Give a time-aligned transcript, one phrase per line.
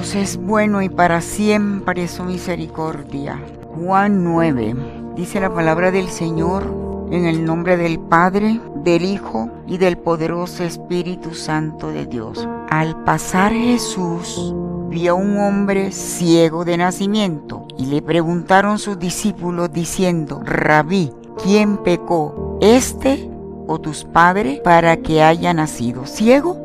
[0.00, 3.36] Es bueno y para siempre su misericordia.
[3.74, 4.76] Juan 9.
[5.16, 10.62] Dice la palabra del Señor en el nombre del Padre, del Hijo y del poderoso
[10.62, 12.48] Espíritu Santo de Dios.
[12.70, 14.54] Al pasar Jesús
[14.88, 21.10] vio a un hombre ciego de nacimiento y le preguntaron sus discípulos diciendo, Rabí,
[21.42, 23.28] ¿quién pecó, este
[23.66, 26.56] o tus padres, para que haya nacido ciego?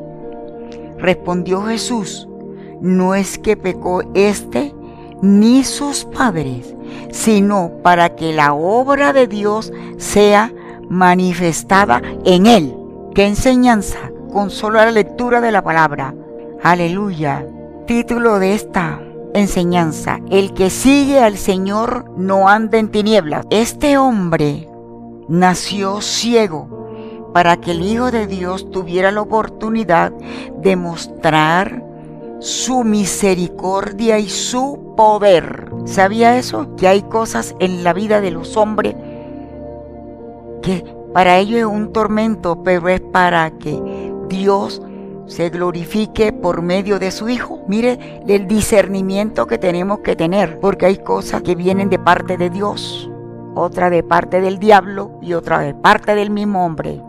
[1.00, 2.28] Respondió Jesús,
[2.84, 4.76] no es que pecó este
[5.22, 6.76] ni sus padres,
[7.12, 10.54] sino para que la obra de Dios sea
[10.90, 12.76] manifestada en él.
[13.16, 14.12] ¿Qué enseñanza?
[14.34, 16.14] Con solo la lectura de la palabra.
[16.62, 17.48] Aleluya.
[17.88, 19.02] Título de esta
[19.34, 20.20] enseñanza.
[20.30, 23.46] El que sigue al Señor no anda en tinieblas.
[23.50, 24.68] Este hombre
[25.30, 30.12] nació ciego para que el Hijo de Dios tuviera la oportunidad
[30.58, 31.93] de mostrar
[32.44, 35.72] su misericordia y su poder.
[35.86, 36.76] ¿Sabía eso?
[36.76, 38.96] Que hay cosas en la vida de los hombres
[40.62, 44.82] que para ellos es un tormento, pero es para que Dios
[45.26, 47.62] se glorifique por medio de su Hijo.
[47.68, 52.50] Mire el discernimiento que tenemos que tener, porque hay cosas que vienen de parte de
[52.50, 53.10] Dios,
[53.56, 57.02] otra de parte del diablo y otra de parte del mismo hombre.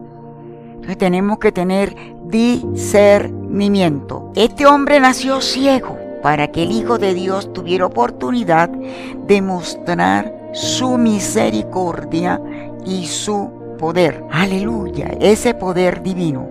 [0.84, 1.96] Entonces tenemos que tener
[2.26, 4.30] discernimiento.
[4.34, 10.98] Este hombre nació ciego para que el Hijo de Dios tuviera oportunidad de mostrar su
[10.98, 12.38] misericordia
[12.84, 14.26] y su poder.
[14.30, 16.46] Aleluya, ese poder divino.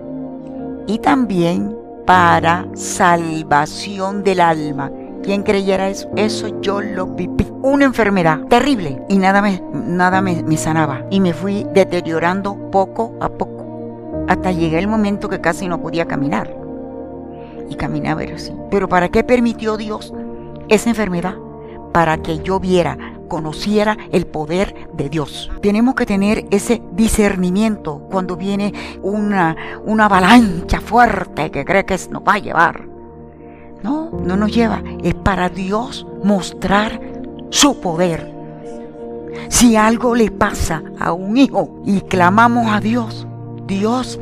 [0.88, 4.90] Y también para salvación del alma.
[5.22, 6.10] ¿Quién creyera eso?
[6.16, 7.46] Eso yo lo viví.
[7.62, 11.04] Una enfermedad terrible y nada me, nada me, me sanaba.
[11.08, 13.63] Y me fui deteriorando poco a poco
[14.28, 16.54] hasta llegué el momento que casi no podía caminar.
[17.68, 18.52] Y caminaba así.
[18.70, 20.12] Pero ¿para qué permitió Dios
[20.68, 21.36] esa enfermedad?
[21.92, 22.98] Para que yo viera,
[23.28, 25.50] conociera el poder de Dios.
[25.62, 32.22] Tenemos que tener ese discernimiento cuando viene una, una avalancha fuerte que cree que nos
[32.22, 32.86] va a llevar.
[33.82, 34.82] No, no nos lleva.
[35.02, 37.00] Es para Dios mostrar
[37.50, 38.32] su poder.
[39.48, 43.26] Si algo le pasa a un hijo y clamamos a Dios,
[43.66, 44.20] Dios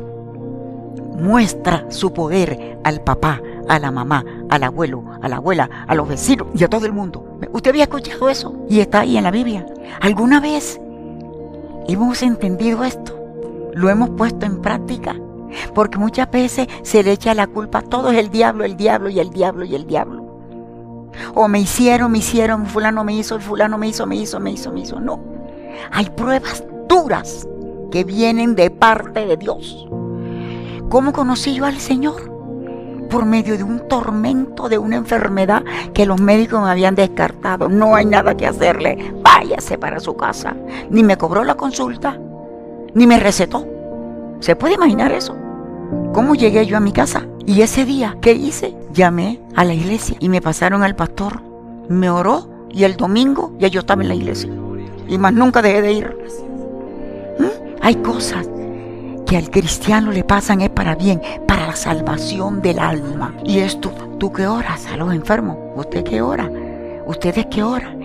[1.17, 6.07] muestra su poder al papá, a la mamá, al abuelo, a la abuela, a los
[6.07, 7.37] vecinos y a todo el mundo.
[7.51, 8.55] ¿Usted había escuchado eso?
[8.69, 9.65] Y está ahí en la Biblia.
[10.01, 10.79] ¿Alguna vez
[11.87, 13.19] hemos entendido esto?
[13.73, 15.15] ¿Lo hemos puesto en práctica?
[15.73, 19.19] Porque muchas veces se le echa la culpa, todo es el diablo, el diablo y
[19.19, 20.23] el diablo y el diablo.
[21.35, 24.71] O me hicieron, me hicieron, fulano me hizo, fulano me hizo, me hizo, me hizo,
[24.71, 24.99] me hizo.
[24.99, 25.19] No.
[25.91, 27.47] Hay pruebas duras
[27.93, 29.87] que vienen de parte de Dios.
[30.89, 32.27] ¿Cómo conocí yo al Señor?
[33.07, 37.69] Por medio de un tormento, de una enfermedad que los médicos me habían descartado.
[37.69, 39.13] No hay nada que hacerle.
[39.21, 40.55] Váyase para su casa.
[40.89, 42.17] Ni me cobró la consulta,
[42.95, 43.63] ni me recetó.
[44.39, 45.35] ¿Se puede imaginar eso?
[46.13, 47.27] ¿Cómo llegué yo a mi casa?
[47.45, 48.75] Y ese día, ¿qué hice?
[48.91, 51.43] Llamé a la iglesia y me pasaron al pastor.
[51.89, 54.51] Me oró y el domingo ya yo estaba en la iglesia.
[55.07, 56.17] Y más nunca dejé de ir.
[57.83, 58.47] Hay cosas
[59.25, 63.35] que al cristiano le pasan es para bien, para la salvación del alma.
[63.43, 66.49] Y esto, tú que oras a los enfermos, usted que ora,
[67.05, 67.99] ustedes que oran.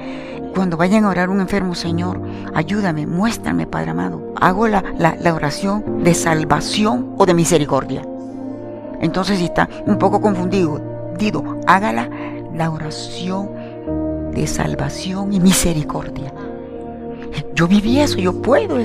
[0.53, 2.21] Cuando vayan a orar un enfermo, Señor,
[2.55, 4.35] ayúdame, muéstrame, Padre amado.
[4.41, 8.03] Hago la, la oración de salvación o de misericordia.
[9.01, 10.81] Entonces, si está un poco confundido,
[11.17, 12.11] digo, hágala
[12.53, 13.51] la oración
[14.35, 16.35] de salvación y misericordia.
[17.55, 18.81] Yo viví eso, yo puedo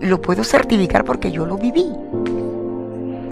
[0.00, 1.92] lo puedo certificar porque yo lo viví.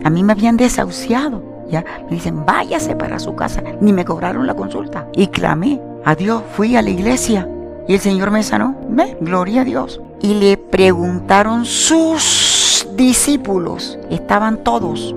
[0.04, 1.42] A mí me habían desahuciado.
[1.68, 3.62] Ya me dicen, váyase para su casa.
[3.80, 5.08] Ni me cobraron la consulta.
[5.14, 6.42] Y clamé a Dios.
[6.54, 7.48] Fui a la iglesia
[7.88, 8.76] y el Señor me sanó.
[8.88, 9.16] ¿Ve?
[9.20, 10.00] Gloria a Dios.
[10.20, 13.98] Y le preguntaron sus discípulos.
[14.10, 15.14] Estaban todos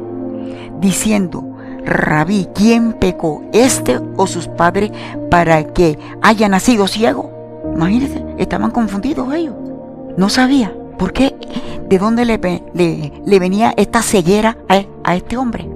[0.79, 1.43] diciendo,
[1.85, 3.43] Rabí, ¿quién pecó?
[3.53, 4.91] ¿Este o sus padres
[5.29, 7.31] para que haya nacido ciego?
[7.75, 9.55] Imagínense, estaban confundidos ellos.
[10.17, 10.73] No sabía.
[10.97, 11.35] ¿Por qué?
[11.89, 12.37] ¿De dónde le,
[13.39, 14.57] venía esta ceguera
[15.03, 15.69] a, este hombre?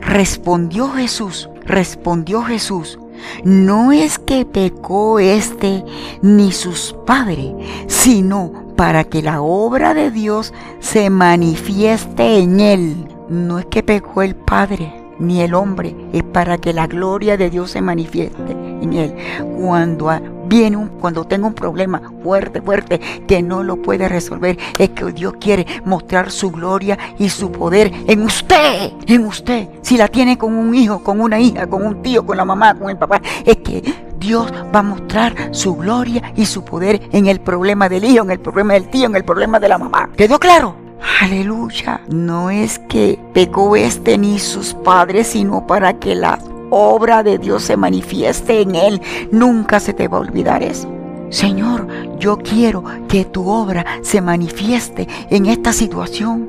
[0.00, 2.98] Respondió Jesús, respondió Jesús,
[3.44, 5.84] no es que pecó este
[6.22, 7.52] ni sus padres,
[7.86, 13.08] sino para que la obra de Dios se manifieste en él.
[13.28, 17.50] No es que pecó el Padre ni el hombre, es para que la gloria de
[17.50, 19.14] Dios se manifieste en él.
[19.60, 20.10] Cuando
[20.50, 25.06] viene un, cuando tengo un problema fuerte, fuerte, que no lo puede resolver, es que
[25.12, 29.68] Dios quiere mostrar su gloria y su poder en usted, en usted.
[29.80, 32.74] Si la tiene con un hijo, con una hija, con un tío, con la mamá,
[32.74, 33.82] con el papá, es que
[34.18, 38.32] Dios va a mostrar su gloria y su poder en el problema del hijo, en
[38.32, 40.10] el problema del tío, en el problema de la mamá.
[40.16, 40.74] ¿Quedó claro?
[41.22, 42.00] Aleluya.
[42.08, 46.38] No es que pecó este ni sus padres, sino para que la
[46.70, 49.00] obra de Dios se manifieste en él.
[49.30, 50.88] Nunca se te va a olvidar eso.
[51.30, 51.86] Señor,
[52.18, 56.48] yo quiero que tu obra se manifieste en esta situación.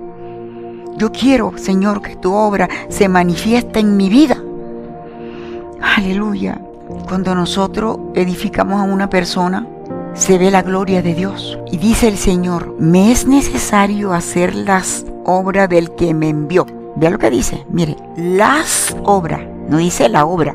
[0.97, 4.37] Yo quiero, Señor, que tu obra se manifieste en mi vida.
[5.97, 6.59] Aleluya.
[7.07, 9.65] Cuando nosotros edificamos a una persona,
[10.13, 11.57] se ve la gloria de Dios.
[11.71, 16.65] Y dice el Señor, me es necesario hacer las obras del que me envió.
[16.95, 19.41] Vea lo que dice, mire, las obras,
[19.71, 20.53] no dice la obra.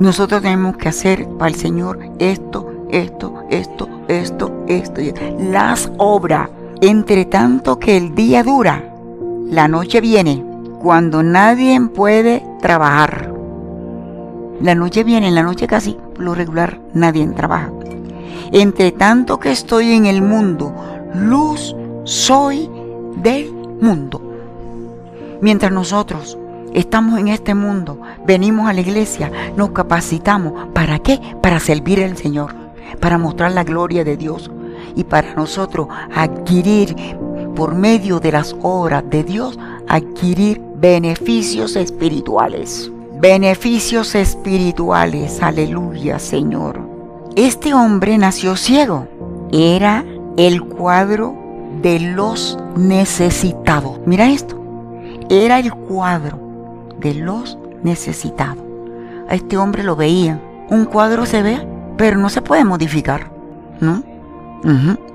[0.00, 5.00] Nosotros tenemos que hacer para el Señor esto, esto, esto, esto, esto,
[5.38, 6.50] las obras.
[6.80, 8.92] Entre tanto que el día dura,
[9.48, 10.44] la noche viene,
[10.80, 13.32] cuando nadie puede trabajar.
[14.60, 17.70] La noche viene, en la noche casi, lo regular, nadie trabaja.
[18.50, 20.74] Entre tanto que estoy en el mundo,
[21.14, 22.68] luz soy
[23.14, 24.20] del mundo.
[25.40, 26.36] Mientras nosotros
[26.74, 30.68] estamos en este mundo, venimos a la iglesia, nos capacitamos.
[30.72, 31.20] ¿Para qué?
[31.42, 32.54] Para servir al Señor,
[33.00, 34.50] para mostrar la gloria de Dios
[34.94, 36.96] y para nosotros adquirir
[37.54, 39.58] por medio de las obras de Dios,
[39.88, 42.90] adquirir beneficios espirituales
[43.22, 45.40] beneficios espirituales.
[45.40, 46.80] Aleluya, Señor.
[47.36, 49.06] Este hombre nació ciego.
[49.52, 50.04] Era
[50.36, 51.32] el cuadro
[51.80, 54.00] de los necesitados.
[54.06, 54.60] Mira esto.
[55.30, 56.51] Era el cuadro
[57.02, 58.64] de los necesitados.
[59.28, 60.40] A este hombre lo veía.
[60.70, 61.66] Un cuadro se ve,
[61.96, 63.30] pero no se puede modificar.
[63.80, 64.02] ¿No?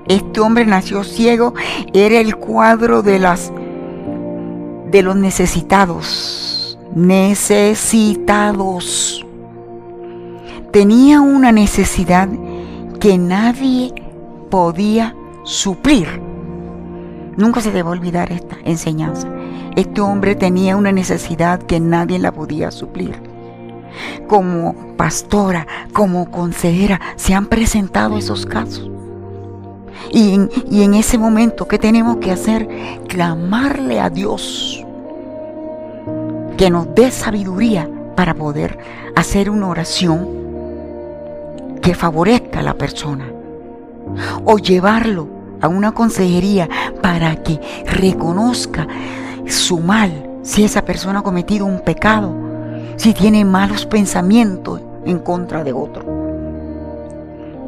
[0.06, 1.54] Este hombre nació ciego.
[1.92, 3.52] Era el cuadro de las
[4.90, 6.48] de los necesitados
[6.94, 9.24] necesitados.
[10.72, 12.28] Tenía una necesidad
[13.00, 13.92] que nadie
[14.50, 15.14] podía
[15.44, 16.27] suplir.
[17.38, 19.28] Nunca se debe olvidar esta enseñanza.
[19.76, 23.14] Este hombre tenía una necesidad que nadie la podía suplir.
[24.26, 28.90] Como pastora, como consejera, se han presentado esos casos.
[30.10, 32.68] Y en, y en ese momento, ¿qué tenemos que hacer?
[33.06, 34.84] Clamarle a Dios
[36.56, 38.78] que nos dé sabiduría para poder
[39.14, 40.28] hacer una oración
[41.80, 43.26] que favorezca a la persona.
[44.44, 46.68] O llevarlo a una consejería
[47.02, 48.86] para que reconozca
[49.46, 52.34] su mal, si esa persona ha cometido un pecado,
[52.96, 56.04] si tiene malos pensamientos en contra de otro.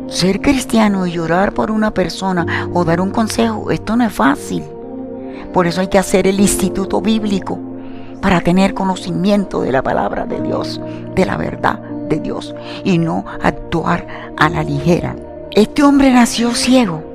[0.09, 4.65] Ser cristiano y llorar por una persona o dar un consejo, esto no es fácil.
[5.53, 7.59] Por eso hay que hacer el instituto bíblico
[8.21, 10.81] para tener conocimiento de la palabra de Dios,
[11.15, 11.79] de la verdad
[12.09, 12.55] de Dios
[12.85, 14.07] y no actuar
[14.37, 15.17] a la ligera.
[15.53, 17.10] Este hombre nació ciego.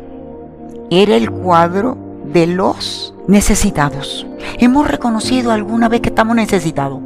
[0.90, 4.26] Era el cuadro de los necesitados.
[4.60, 7.00] Hemos reconocido alguna vez que estamos necesitados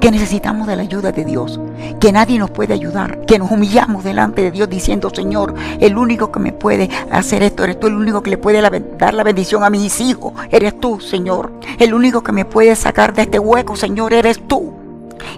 [0.00, 1.60] que necesitamos de la ayuda de Dios,
[2.00, 6.32] que nadie nos puede ayudar, que nos humillamos delante de Dios diciendo, Señor, el único
[6.32, 8.60] que me puede hacer esto eres tú, el único que le puede
[8.98, 11.52] dar la bendición a mis hijos, eres tú, Señor.
[11.78, 14.72] El único que me puede sacar de este hueco, Señor, eres tú.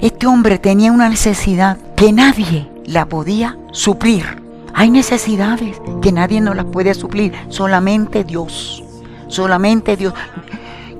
[0.00, 4.47] Este hombre tenía una necesidad que nadie la podía suplir.
[4.74, 8.84] Hay necesidades que nadie nos las puede suplir, solamente Dios.
[9.28, 10.14] Solamente Dios.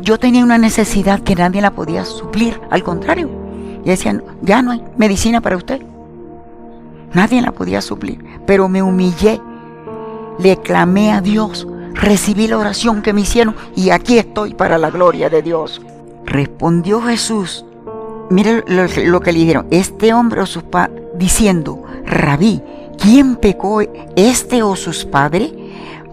[0.00, 3.28] Yo tenía una necesidad que nadie la podía suplir, al contrario.
[3.84, 5.82] Y decían, ya no hay medicina para usted.
[7.14, 9.40] Nadie la podía suplir, pero me humillé,
[10.38, 14.90] le clamé a Dios, recibí la oración que me hicieron y aquí estoy para la
[14.90, 15.80] gloria de Dios.
[16.26, 17.64] Respondió Jesús,
[18.28, 22.62] mire lo, que le dijeron, este hombre o sus padres, diciendo, rabí,
[22.98, 23.80] ¿quién pecó,
[24.16, 25.52] este o sus padres,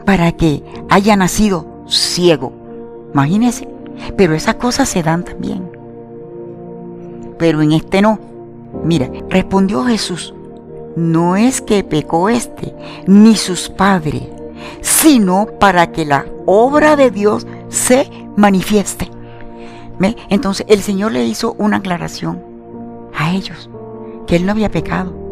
[0.06, 2.54] para que haya nacido ciego?
[3.14, 3.68] Imagínense,
[4.18, 5.70] pero esas cosas se dan también.
[7.38, 8.20] Pero en este no.
[8.84, 10.34] Mira, respondió Jesús,
[10.96, 12.74] no es que pecó este,
[13.08, 14.24] ni sus padres,
[14.82, 19.10] sino para que la obra de Dios se manifieste.
[20.30, 22.42] Entonces el Señor le hizo una aclaración
[23.18, 23.70] a ellos,
[24.28, 25.25] que él no había pecado.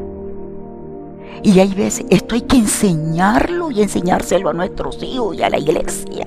[1.41, 5.57] Y hay veces, esto hay que enseñarlo y enseñárselo a nuestros hijos y a la
[5.57, 6.25] iglesia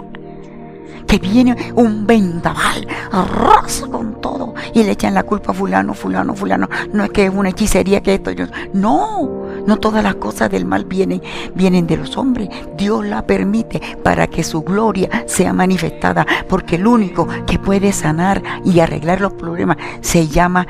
[1.06, 6.34] que viene un vendaval, arrasa con todo y le echan la culpa a fulano, fulano,
[6.34, 6.68] fulano.
[6.92, 10.64] No es que es una hechicería que esto, yo, no, No todas las cosas del
[10.64, 11.22] mal vienen,
[11.54, 12.48] vienen de los hombres.
[12.76, 16.26] Dios la permite para que su gloria sea manifestada.
[16.48, 20.66] Porque el único que puede sanar y arreglar los problemas se llama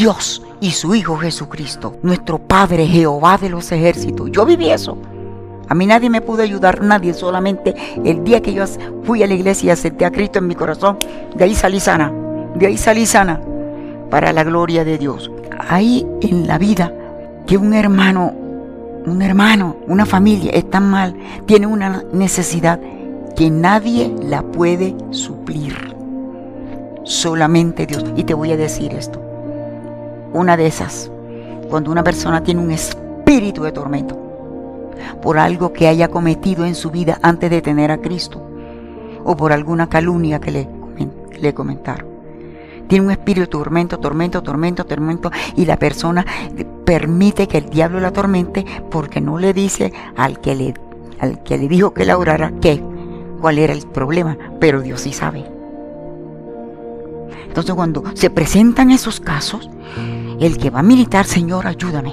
[0.00, 1.98] Dios y su Hijo Jesucristo.
[2.02, 4.30] Nuestro Padre Jehová de los ejércitos.
[4.32, 4.96] Yo viví eso.
[5.68, 8.64] A mí nadie me pudo ayudar, nadie, solamente el día que yo
[9.04, 10.96] fui a la iglesia y acepté a Cristo en mi corazón,
[11.34, 12.10] de ahí salí sana,
[12.54, 13.42] de ahí salí sana,
[14.08, 15.30] para la gloria de Dios.
[15.68, 16.94] Ahí en la vida
[17.46, 18.32] que un hermano,
[19.04, 21.14] un hermano, una familia está mal,
[21.44, 22.80] tiene una necesidad
[23.36, 25.94] que nadie la puede suplir.
[27.04, 28.02] Solamente Dios.
[28.16, 29.29] Y te voy a decir esto.
[30.32, 31.10] Una de esas,
[31.68, 34.16] cuando una persona tiene un espíritu de tormento,
[35.22, 38.42] por algo que haya cometido en su vida antes de tener a Cristo
[39.24, 40.68] o por alguna calumnia que le,
[41.40, 42.08] le comentaron.
[42.88, 46.26] Tiene un espíritu de tormento, tormento, tormento, tormento y la persona
[46.84, 50.74] permite que el diablo la atormente porque no le dice al que le,
[51.20, 52.82] al que le dijo que la orara qué,
[53.40, 55.44] cuál era el problema, pero Dios sí sabe.
[57.46, 59.70] Entonces cuando se presentan esos casos,
[60.40, 62.12] el que va a militar, Señor, ayúdame.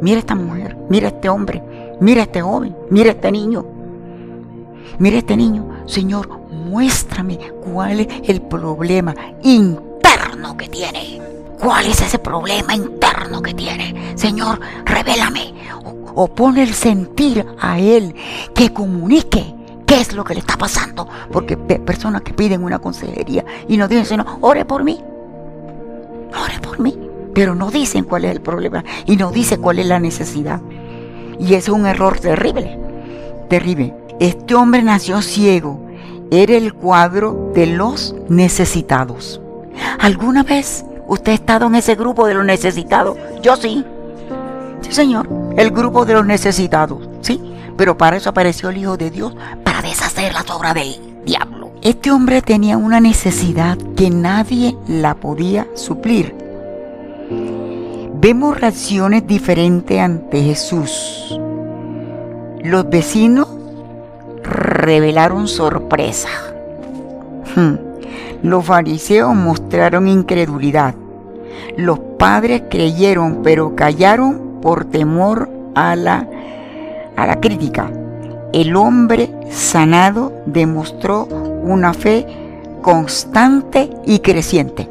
[0.00, 1.62] Mira esta mujer, mira este hombre,
[2.00, 3.64] mira este joven, mira este niño.
[4.98, 11.20] Mira este niño, Señor, muéstrame cuál es el problema interno que tiene.
[11.58, 14.12] ¿Cuál es ese problema interno que tiene?
[14.16, 15.54] Señor, revélame.
[16.14, 18.14] O, pone el sentir a Él
[18.54, 19.54] que comunique
[19.84, 21.08] qué es lo que le está pasando.
[21.32, 25.00] Porque personas que piden una consejería y nos dicen, Señor, ore por mí.
[26.40, 26.96] Ore por mí.
[27.34, 30.60] Pero no dicen cuál es el problema y no dicen cuál es la necesidad.
[31.38, 32.78] Y es un error terrible,
[33.50, 33.94] terrible.
[34.20, 35.80] Este hombre nació ciego.
[36.30, 39.40] Era el cuadro de los necesitados.
[39.98, 43.18] ¿Alguna vez usted ha estado en ese grupo de los necesitados?
[43.42, 43.84] Yo sí.
[44.80, 45.28] Sí, Señor.
[45.56, 47.08] El grupo de los necesitados.
[47.20, 47.40] Sí.
[47.76, 51.72] Pero para eso apareció el Hijo de Dios, para deshacer la obras del diablo.
[51.82, 56.43] Este hombre tenía una necesidad que nadie la podía suplir
[58.24, 61.38] vemos reacciones diferentes ante Jesús.
[62.62, 63.48] Los vecinos
[64.42, 66.28] revelaron sorpresa.
[67.54, 67.74] Hmm.
[68.42, 70.94] Los fariseos mostraron incredulidad.
[71.76, 76.26] Los padres creyeron, pero callaron por temor a la,
[77.16, 77.90] a la crítica.
[78.54, 82.26] El hombre sanado demostró una fe
[82.80, 84.88] constante y creciente.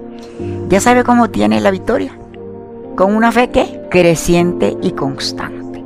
[0.69, 2.17] ¿Ya sabe cómo tiene la victoria?
[2.95, 5.83] Con una fe que creciente y constante.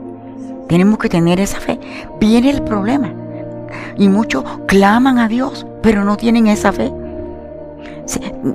[0.67, 1.79] Tenemos que tener esa fe.
[2.19, 3.11] Viene el problema.
[3.97, 6.91] Y muchos claman a Dios, pero no tienen esa fe.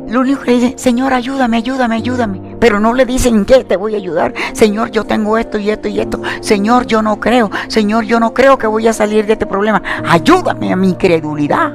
[0.09, 2.57] Lo único que dicen, Señor, ayúdame, ayúdame, ayúdame.
[2.59, 4.33] Pero no le dicen qué te voy a ayudar.
[4.53, 6.21] Señor, yo tengo esto y esto y esto.
[6.41, 7.51] Señor, yo no creo.
[7.69, 9.83] Señor, yo no creo que voy a salir de este problema.
[10.09, 11.73] Ayúdame a mi incredulidad.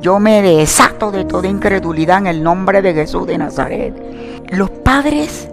[0.00, 3.94] Yo me desato de toda incredulidad en el nombre de Jesús de Nazaret.
[4.50, 5.49] Los padres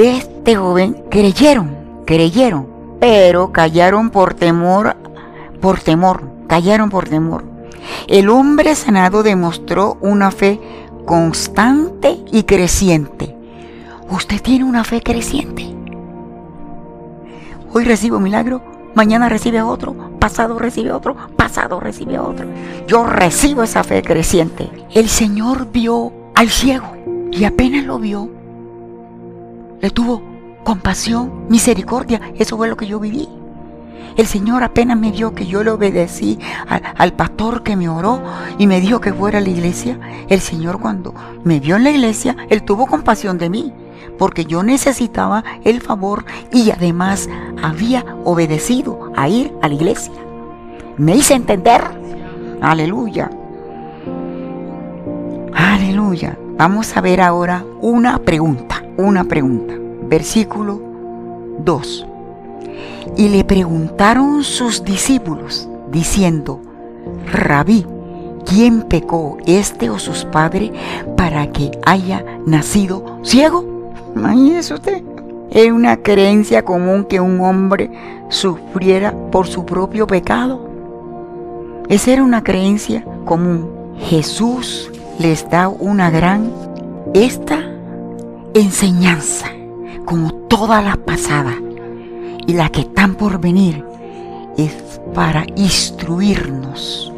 [0.00, 1.76] de este joven creyeron,
[2.06, 2.66] creyeron,
[3.00, 4.96] pero callaron por temor,
[5.60, 7.44] por temor, callaron por temor.
[8.08, 10.58] El hombre sanado demostró una fe
[11.04, 13.36] constante y creciente.
[14.10, 15.66] Usted tiene una fe creciente.
[17.70, 18.62] Hoy recibo un milagro,
[18.94, 22.46] mañana recibe otro, pasado recibe otro, pasado recibe otro.
[22.86, 24.70] Yo recibo esa fe creciente.
[24.94, 26.96] El Señor vio al ciego
[27.30, 28.39] y apenas lo vio,
[29.80, 30.22] le tuvo
[30.64, 32.20] compasión, misericordia.
[32.36, 33.28] Eso fue lo que yo viví.
[34.16, 36.38] El Señor apenas me vio que yo le obedecí
[36.96, 38.20] al, pastor que me oró
[38.58, 39.98] y me dijo que fuera a la iglesia.
[40.28, 43.72] El Señor cuando me vio en la iglesia, Él tuvo compasión de mí,
[44.18, 47.28] porque yo necesitaba el favor y además
[47.62, 50.12] había obedecido a ir a la iglesia.
[50.96, 51.82] Me hice entender.
[52.60, 53.30] Aleluya.
[55.54, 56.36] Aleluya.
[56.58, 59.74] Vamos a ver ahora una pregunta una pregunta.
[60.08, 60.80] Versículo
[61.64, 62.06] 2.
[63.16, 66.60] Y le preguntaron sus discípulos, diciendo,
[67.32, 67.86] Rabí,
[68.46, 70.70] ¿quién pecó, este o sus padres,
[71.16, 73.64] para que haya nacido ciego?
[74.14, 75.02] Imagínese usted.
[75.50, 77.90] Es una creencia común que un hombre
[78.28, 80.68] sufriera por su propio pecado.
[81.88, 83.68] Esa era una creencia común.
[83.98, 86.52] Jesús les da una gran,
[87.14, 87.58] esta
[88.54, 89.46] enseñanza,
[90.04, 91.56] como todas las pasadas
[92.46, 93.84] y las que están por venir,
[94.56, 97.12] es para instruirnos,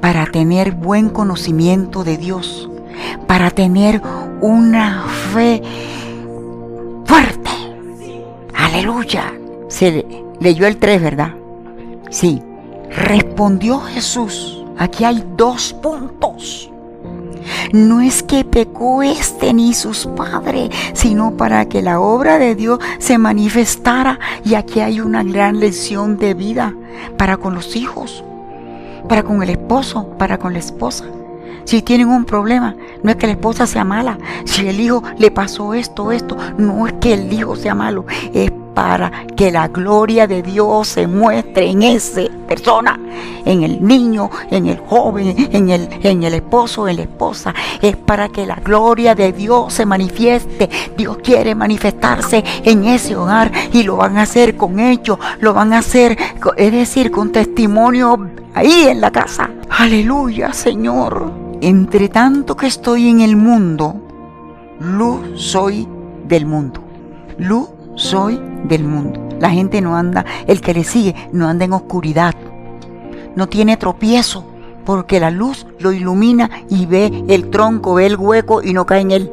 [0.00, 2.68] para tener buen conocimiento de Dios,
[3.26, 4.00] para tener
[4.40, 5.62] una fe
[7.04, 7.50] fuerte.
[8.54, 9.32] Aleluya.
[9.68, 11.34] se leyó el 3, ¿verdad?
[12.10, 12.42] Sí.
[12.90, 14.64] Respondió Jesús.
[14.78, 16.70] Aquí hay dos puntos.
[17.72, 22.78] No es que pecó este ni sus padres, sino para que la obra de Dios
[22.98, 24.18] se manifestara.
[24.44, 26.74] Y aquí hay una gran lección de vida
[27.16, 28.24] para con los hijos,
[29.08, 31.04] para con el esposo, para con la esposa.
[31.64, 34.16] Si tienen un problema, no es que la esposa sea mala.
[34.46, 38.06] Si el hijo le pasó esto, esto, no es que el hijo sea malo.
[38.32, 42.96] Es para que la gloria de Dios se muestre en esa persona,
[43.44, 47.52] en el niño, en el joven, en el, en el esposo, en la esposa.
[47.82, 50.70] Es para que la gloria de Dios se manifieste.
[50.96, 55.72] Dios quiere manifestarse en ese hogar y lo van a hacer con ellos, lo van
[55.72, 56.16] a hacer,
[56.56, 59.50] es decir, con testimonio ahí en la casa.
[59.70, 61.32] Aleluya, Señor.
[61.60, 63.96] Entre tanto que estoy en el mundo,
[64.78, 65.88] luz soy
[66.28, 66.80] del mundo.
[67.38, 69.28] Luz soy del mundo.
[69.40, 72.34] La gente no anda, el que le sigue no anda en oscuridad.
[73.36, 74.44] No tiene tropiezo
[74.84, 79.02] porque la luz lo ilumina y ve el tronco, ve el hueco y no cae
[79.02, 79.32] en él.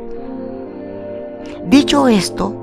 [1.67, 2.53] Dicho esto,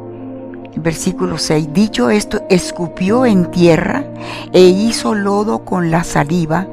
[0.77, 4.05] versículo 6, dicho esto, escupió en tierra
[4.53, 6.67] e hizo lodo con la saliva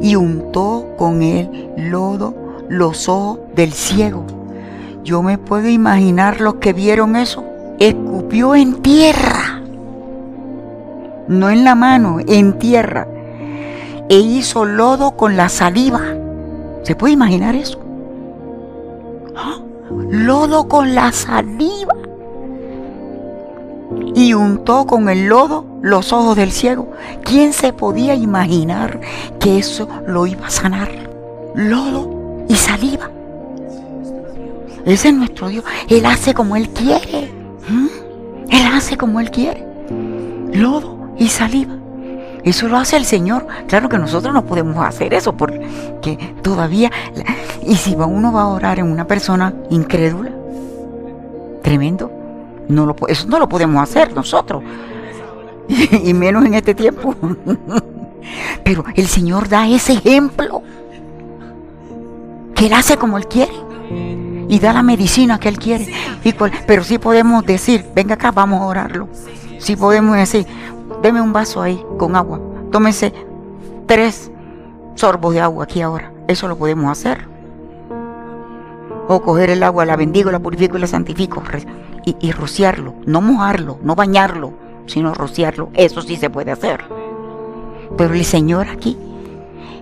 [0.00, 2.34] y untó con el lodo
[2.68, 4.24] los ojos del ciego.
[5.04, 7.44] Yo me puedo imaginar los que vieron eso
[7.78, 9.62] escupió en tierra,
[11.28, 13.08] no en la mano, en tierra,
[14.08, 16.00] e hizo lodo con la saliva.
[16.82, 17.78] ¿Se puede imaginar eso?
[19.34, 19.58] ¡Ah!
[20.10, 21.94] Lodo con la saliva.
[24.14, 26.90] Y untó con el lodo los ojos del ciego.
[27.22, 29.00] ¿Quién se podía imaginar
[29.40, 30.90] que eso lo iba a sanar?
[31.54, 33.10] Lodo y saliva.
[34.84, 35.64] Ese es nuestro Dios.
[35.88, 37.43] Él hace como Él quiere.
[37.68, 37.86] ¿Mm?
[38.50, 39.66] Él hace como Él quiere.
[40.52, 41.74] Lodo y saliva.
[42.44, 43.46] Eso lo hace el Señor.
[43.68, 46.90] Claro que nosotros no podemos hacer eso porque todavía...
[47.66, 50.30] Y si uno va a orar en una persona incrédula,
[51.62, 52.10] tremendo,
[52.68, 54.62] no lo, eso no lo podemos hacer nosotros.
[55.68, 57.14] Y, y menos en este tiempo.
[58.64, 60.62] Pero el Señor da ese ejemplo.
[62.54, 63.52] Que Él hace como Él quiere
[64.48, 65.92] y da la medicina que Él quiere.
[66.66, 69.08] pero sí podemos decir, venga acá, vamos a orarlo.
[69.58, 70.46] Sí podemos decir,
[71.02, 73.12] deme un vaso ahí con agua, tómese
[73.86, 74.30] tres
[74.94, 76.12] sorbos de agua aquí ahora.
[76.28, 77.28] Eso lo podemos hacer.
[79.06, 81.42] O coger el agua, la bendigo, la purifico y la santifico.
[82.06, 84.52] Y, y rociarlo, no mojarlo, no bañarlo,
[84.86, 85.70] sino rociarlo.
[85.74, 86.84] Eso sí se puede hacer.
[87.96, 88.96] Pero el Señor aquí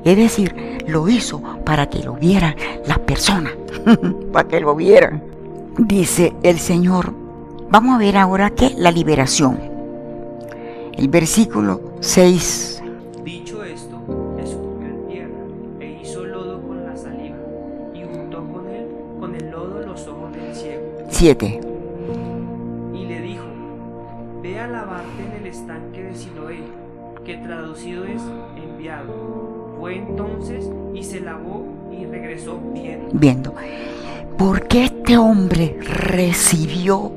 [0.04, 2.54] es decir, lo hizo para que lo vieran
[2.86, 3.52] las personas,
[4.32, 5.22] para que lo vieran.
[5.78, 7.12] Dice el Señor,
[7.70, 9.58] vamos a ver ahora qué, la liberación.
[10.92, 12.82] El versículo 6.
[13.24, 13.96] Dicho esto,
[14.38, 15.44] escupió en tierra
[15.80, 17.36] e hizo lodo con la saliva
[17.94, 18.88] y untó con él,
[19.18, 20.82] con el lodo los ojos del ciego.
[21.08, 21.60] 7.
[31.90, 33.09] Y regresó viendo.
[33.12, 33.55] Viendo.
[34.68, 37.12] qué este hombre recibió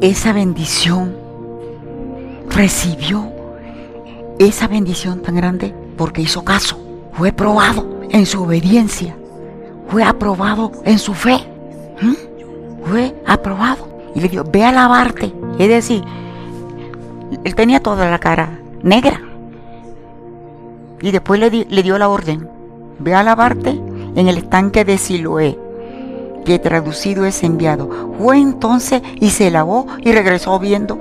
[0.00, 1.16] esa bendición,
[2.50, 3.32] recibió
[4.38, 6.78] esa bendición tan grande porque hizo caso,
[7.12, 9.16] fue probado en su obediencia,
[9.88, 11.38] fue aprobado en su fe,
[12.84, 13.88] fue aprobado.
[14.14, 16.02] Y le dijo, ve a lavarte, es decir,
[17.44, 19.20] él tenía toda la cara negra,
[21.00, 22.48] y después le, dio la orden,
[22.98, 25.58] ve a lavarte en el estanque de Siloé,
[26.44, 28.14] que traducido es enviado.
[28.18, 30.98] Fue entonces y se lavó y regresó viendo.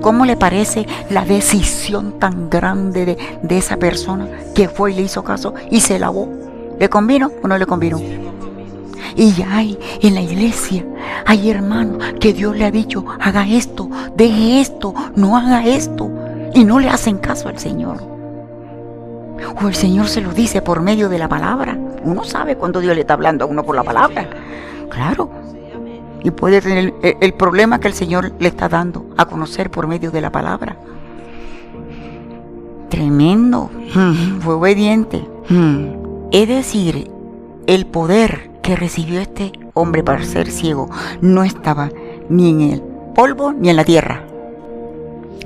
[0.00, 5.02] ¿Cómo le parece la decisión tan grande de, de esa persona que fue y le
[5.02, 6.28] hizo caso y se lavó?
[6.78, 8.00] ¿Le convino o no le convino?
[9.16, 10.86] Y hay en la iglesia,
[11.26, 16.08] hay hermanos que Dios le ha dicho, haga esto, deje esto, no haga esto.
[16.54, 18.17] Y no le hacen caso al Señor.
[19.62, 21.76] O el Señor se lo dice por medio de la palabra.
[22.04, 24.28] Uno sabe cuando Dios le está hablando a uno por la palabra.
[24.90, 25.30] Claro.
[26.22, 30.10] Y puede tener el, problema que el Señor le está dando a conocer por medio
[30.10, 30.76] de la palabra.
[32.88, 33.70] Tremendo.
[33.94, 34.40] Hmm.
[34.40, 35.24] Fue obediente.
[35.48, 35.86] Hmm.
[36.32, 37.10] Es decir,
[37.66, 41.90] el poder que recibió este hombre para ser ciego no estaba
[42.28, 42.82] ni en el
[43.14, 44.24] polvo ni en la tierra.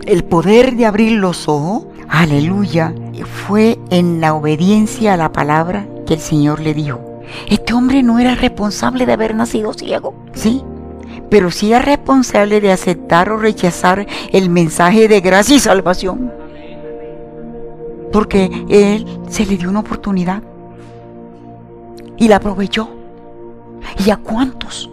[0.07, 1.85] El poder de abrir los ojos,
[2.21, 2.95] aleluya,
[3.47, 7.01] fue en la obediencia a la palabra que el Señor le dijo.
[7.49, 10.63] Este hombre no era responsable de haber nacido ciego, ¿sí?
[11.33, 16.31] pero sí es responsable de aceptar o rechazar el mensaje de gracia y salvación.
[18.13, 20.43] Porque él se le dio una oportunidad
[22.19, 22.91] y la aprovechó.
[24.05, 24.91] ¿Y a cuántos?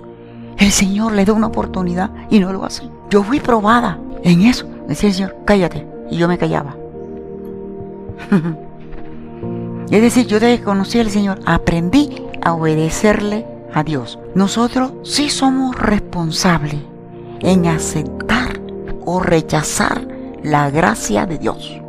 [0.57, 2.83] El Señor le da una oportunidad y no lo hace.
[3.09, 4.65] Yo fui probada en eso.
[4.87, 5.85] Decía el Señor, cállate.
[6.09, 6.78] Y yo me callaba.
[9.91, 14.19] es decir, yo desde que conocí al Señor aprendí a obedecerle a Dios.
[14.35, 16.81] Nosotros sí somos responsables
[17.41, 18.59] en aceptar
[19.05, 20.07] o rechazar
[20.43, 21.81] la gracia de Dios.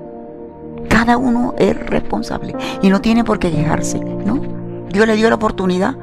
[0.88, 4.40] Cada uno es responsable y no tiene por qué quejarse, ¿no?
[4.90, 5.96] Dios le dio la oportunidad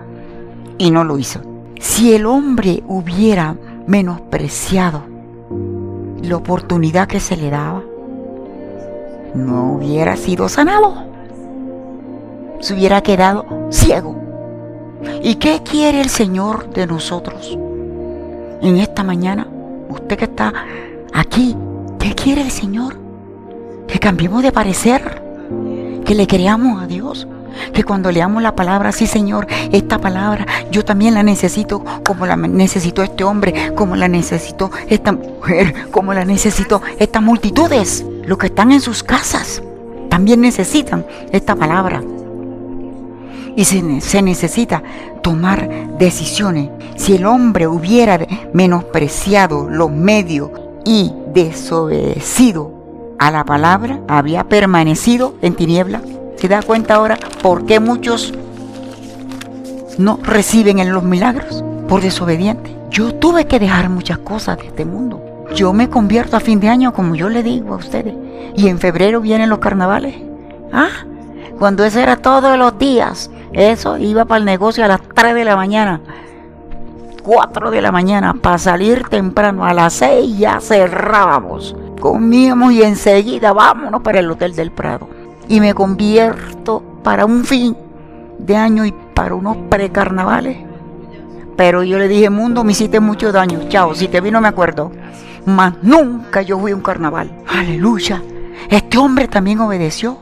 [0.77, 1.41] y no lo hizo.
[1.79, 5.03] Si el hombre hubiera menospreciado
[6.21, 7.83] la oportunidad que se le daba,
[9.33, 10.93] no hubiera sido sanado.
[12.59, 14.15] Se hubiera quedado ciego.
[15.21, 17.57] ¿Y qué quiere el Señor de nosotros
[18.61, 19.47] en esta mañana?
[19.89, 20.53] Usted que está
[21.13, 21.55] aquí,
[21.99, 22.95] ¿qué quiere el Señor?
[23.87, 25.21] Que cambiemos de parecer,
[26.03, 27.27] que le creamos a Dios,
[27.73, 32.35] que cuando leamos la palabra, sí Señor, esta palabra yo también la necesito como la
[32.35, 38.47] necesitó este hombre, como la necesitó esta mujer, como la necesito estas multitudes, los que
[38.47, 39.63] están en sus casas,
[40.09, 42.03] también necesitan esta palabra.
[43.55, 44.83] Y se, necesita
[45.23, 46.69] tomar decisiones.
[46.95, 48.19] Si el hombre hubiera
[48.53, 50.51] menospreciado los medios
[50.85, 56.01] y desobedecido a la palabra, había permanecido en tiniebla
[56.37, 58.31] ¿Se da cuenta ahora por qué muchos
[59.97, 61.63] no reciben en los milagros?
[61.89, 62.75] Por desobediente.
[62.91, 65.26] Yo tuve que dejar muchas cosas de este mundo.
[65.55, 68.13] Yo me convierto a fin de año, como yo le digo a ustedes.
[68.55, 70.15] Y en febrero vienen los carnavales.
[70.71, 70.89] Ah,
[71.57, 73.31] cuando eso era todos los días.
[73.53, 76.01] Eso iba para el negocio a las 3 de la mañana.
[77.23, 79.65] 4 de la mañana para salir temprano.
[79.65, 81.75] A las 6 ya cerrábamos.
[81.99, 85.07] Comíamos y enseguida vámonos para el Hotel del Prado
[85.47, 87.75] y me convierto para un fin
[88.37, 90.57] de año y para unos precarnavales.
[91.55, 93.61] Pero yo le dije, mundo, me hiciste mucho daño.
[93.67, 94.91] Chao, si te vi no me acuerdo.
[95.47, 97.31] Mas nunca yo fui a un carnaval.
[97.47, 98.21] Aleluya.
[98.69, 100.17] Este hombre también obedeció.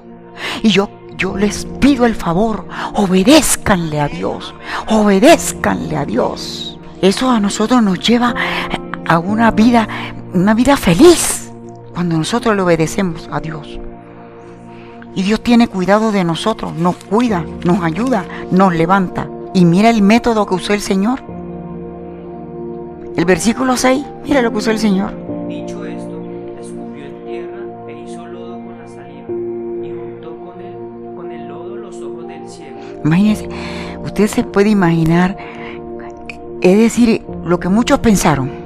[0.62, 4.54] Y yo, yo les pido el favor, obedézcanle a Dios.
[4.88, 6.78] Obedézcanle a Dios.
[7.02, 8.36] Eso a nosotros nos lleva
[9.08, 9.88] a una vida,
[10.32, 11.52] una vida feliz.
[11.96, 13.80] Cuando nosotros le obedecemos a Dios.
[15.16, 19.28] Y Dios tiene cuidado de nosotros, nos cuida, nos ayuda, nos levanta.
[19.56, 21.24] Y mira el método que usó el Señor.
[23.16, 25.14] El versículo 6, mira lo que usó el Señor.
[25.48, 26.22] Dicho esto,
[26.60, 29.28] escupió en tierra e hizo lodo con la saliva
[29.84, 30.76] y juntó con él,
[31.16, 32.78] con el lodo los ojos del ciego.
[33.04, 33.50] Imagínense,
[34.04, 35.38] usted se puede imaginar,
[36.62, 38.66] es decir, lo que muchos pensaron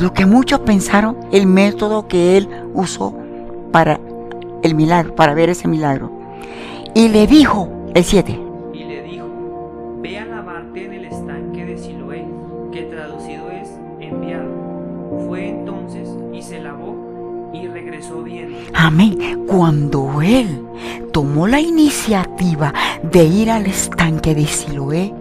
[0.00, 3.14] Lo que muchos pensaron, el método que él usó
[3.72, 3.98] para
[4.62, 6.12] el milagro, para ver ese milagro.
[6.94, 8.47] Y le dijo, el 7.
[18.80, 19.44] Amén.
[19.48, 20.64] Cuando él
[21.12, 25.12] tomó la iniciativa de ir al estanque de Siloé,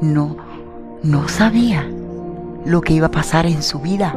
[0.00, 0.34] no,
[1.02, 1.86] no sabía
[2.64, 4.14] lo que iba a pasar en su vida.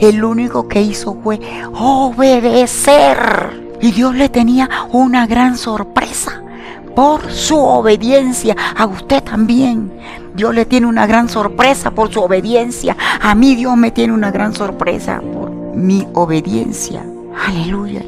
[0.00, 1.38] El único que hizo fue
[1.74, 3.68] obedecer.
[3.80, 6.42] Y Dios le tenía una gran sorpresa
[6.96, 8.56] por su obediencia.
[8.76, 9.92] A usted también.
[10.34, 12.96] Dios le tiene una gran sorpresa por su obediencia.
[13.20, 17.04] A mí Dios me tiene una gran sorpresa por mi obediencia.
[17.46, 18.02] Aleluya.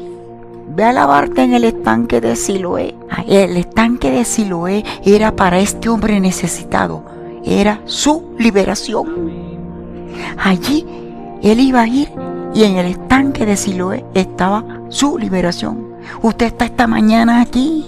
[0.75, 2.95] Ve a lavarte en el estanque de Siloé.
[3.27, 7.13] El estanque de Siloé era para este hombre necesitado
[7.45, 9.07] era su liberación.
[10.37, 10.85] Allí
[11.41, 12.09] él iba a ir
[12.53, 15.93] y en el estanque de Siloé estaba su liberación.
[16.21, 17.85] Usted está esta mañana aquí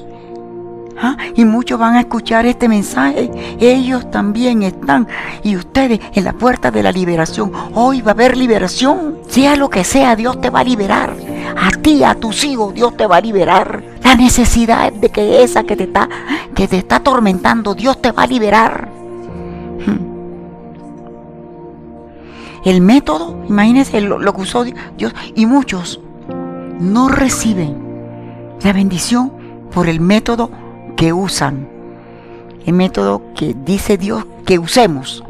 [0.97, 1.17] ¿ah?
[1.35, 3.31] y muchos van a escuchar este mensaje.
[3.59, 5.07] Ellos también están
[5.43, 7.51] y ustedes en la puerta de la liberación.
[7.73, 9.19] Hoy va a haber liberación.
[9.27, 11.13] Sea lo que sea, Dios te va a liberar.
[11.57, 13.83] A ti, a tus hijos, Dios te va a liberar.
[14.03, 16.09] La necesidad de que esa que te está,
[16.53, 18.89] que te está atormentando, Dios te va a liberar.
[22.65, 25.99] El método, imagínense lo, que usó Dios, y muchos
[26.79, 27.77] no reciben
[28.63, 29.31] la bendición
[29.71, 30.49] por el método
[30.95, 31.67] que usan,
[32.65, 35.23] el método que dice Dios que usemos.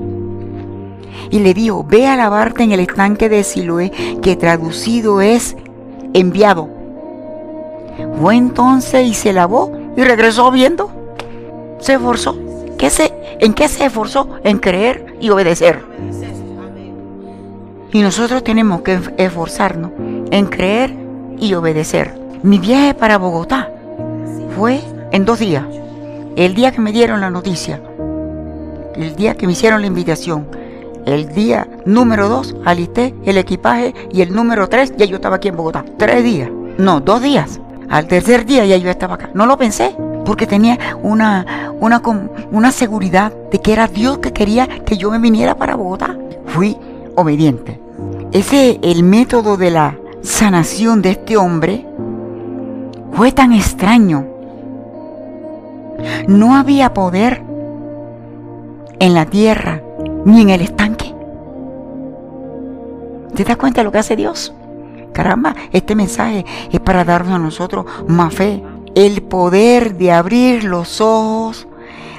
[1.32, 5.56] Y le dijo, ve a lavarte en el estanque de Siloé, que traducido es
[6.14, 6.70] enviado.
[8.20, 10.92] Fue entonces y se lavó y regresó viendo.
[11.80, 12.38] Se esforzó
[12.78, 14.28] ¿Qué se, ¿En qué se esforzó?
[14.44, 15.84] En creer y obedecer.
[17.94, 19.92] Y nosotros tenemos que esforzarnos
[20.32, 20.94] en creer
[21.40, 22.14] y obedecer.
[22.44, 23.70] Mi viaje para Bogotá
[24.58, 25.66] fue en dos días.
[26.36, 27.82] El día que me dieron la noticia,
[28.96, 30.48] el día que me hicieron la invitación,
[31.06, 35.48] el día número dos alisté el equipaje y el número tres ya yo estaba aquí
[35.50, 35.86] en Bogotá.
[35.98, 37.60] Tres días, no, dos días.
[37.90, 39.30] Al tercer día ya yo estaba acá.
[39.34, 42.02] No lo pensé porque tenía una, una,
[42.52, 46.18] una seguridad de que era Dios que quería que yo me viniera para Bogotá.
[46.48, 46.76] Fui
[47.16, 47.80] obediente.
[48.32, 51.86] Ese el método de la sanación de este hombre
[53.14, 54.26] fue tan extraño.
[56.28, 57.42] No había poder
[59.00, 59.82] en la tierra
[60.26, 61.14] ni en el estanque.
[63.36, 64.54] ¿Te das cuenta de lo que hace Dios?
[65.12, 68.64] Caramba, este mensaje es para darnos a nosotros más fe.
[68.96, 71.68] El poder de abrir los ojos,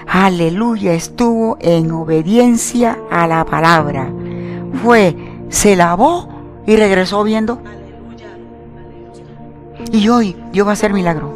[0.06, 4.10] aleluya, estuvo en obediencia a la palabra.
[4.82, 5.16] Fue,
[5.48, 6.28] se lavó
[6.66, 7.58] y regresó viendo.
[9.92, 11.35] Y hoy Dios va a hacer milagro.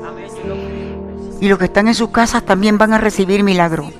[1.40, 3.90] Y los que están en sus casas también van a recibir milagro.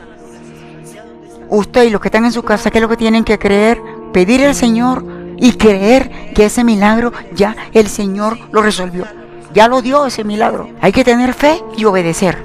[1.49, 3.81] Usted y los que están en su casa, ¿qué es lo que tienen que creer?
[4.13, 5.05] Pedir al Señor
[5.37, 9.05] y creer que ese milagro ya el Señor lo resolvió.
[9.53, 10.69] Ya lo dio ese milagro.
[10.81, 12.39] Hay que tener fe y obedecer.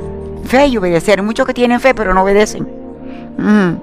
[0.45, 1.21] Fe y obedecer.
[1.21, 2.67] Muchos que tienen fe pero no obedecen.
[3.38, 3.73] Mm.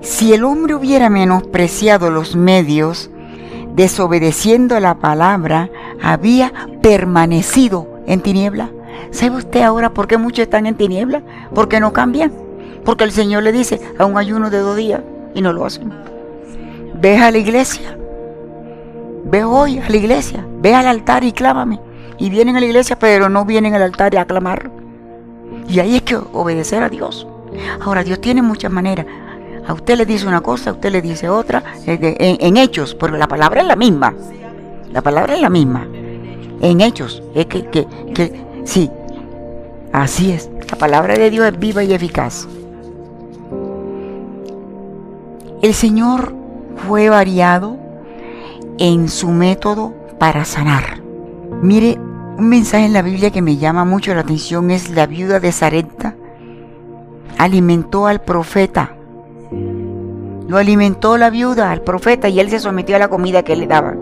[0.00, 3.10] Si el hombre hubiera menospreciado los medios,
[3.74, 5.70] desobedeciendo la palabra,
[6.02, 8.70] había permanecido en tiniebla.
[9.10, 11.22] ¿Sabe usted ahora por qué muchos están en tiniebla?
[11.54, 12.32] Porque no cambian.
[12.84, 15.00] Porque el Señor le dice a un ayuno de dos días
[15.34, 15.92] y no lo hacen.
[17.00, 17.96] Ve a la iglesia.
[19.24, 20.44] Ve hoy a la iglesia.
[20.60, 21.80] Ve al altar y clámame.
[22.18, 24.70] Y vienen a la iglesia, pero no vienen al altar a clamar.
[25.68, 27.26] Y ahí es que obedecer a Dios.
[27.80, 29.06] Ahora, Dios tiene muchas maneras.
[29.66, 33.28] A usted le dice una cosa, a usted le dice otra, en, hechos, porque la
[33.28, 34.14] palabra es la misma.
[34.90, 35.86] La palabra es la misma.
[36.60, 38.90] En hechos, es que, que, que sí,
[39.92, 40.50] así es.
[40.70, 42.46] La palabra de Dios es viva y eficaz.
[45.62, 46.34] El Señor
[46.86, 47.76] fue variado
[48.78, 51.00] en su método para sanar.
[51.62, 51.98] Mire,
[52.38, 55.50] un mensaje en la Biblia que me llama mucho la atención es la viuda de
[55.50, 56.14] Zareta
[57.38, 58.94] alimentó al profeta.
[60.48, 63.66] Lo alimentó la viuda al profeta y él se sometió a la comida que le
[63.66, 63.98] daban.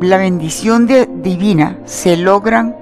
[0.00, 2.76] La bendición divina se logran,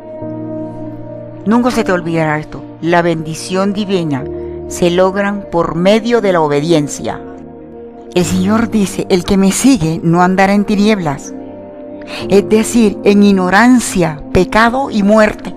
[1.48, 4.22] nunca se te olvidará esto, la bendición divina
[4.68, 7.18] se logran por medio de la obediencia.
[8.14, 11.32] El Señor dice, el que me sigue no andará en tinieblas,
[12.28, 15.54] es decir, en ignorancia, pecado y muerte.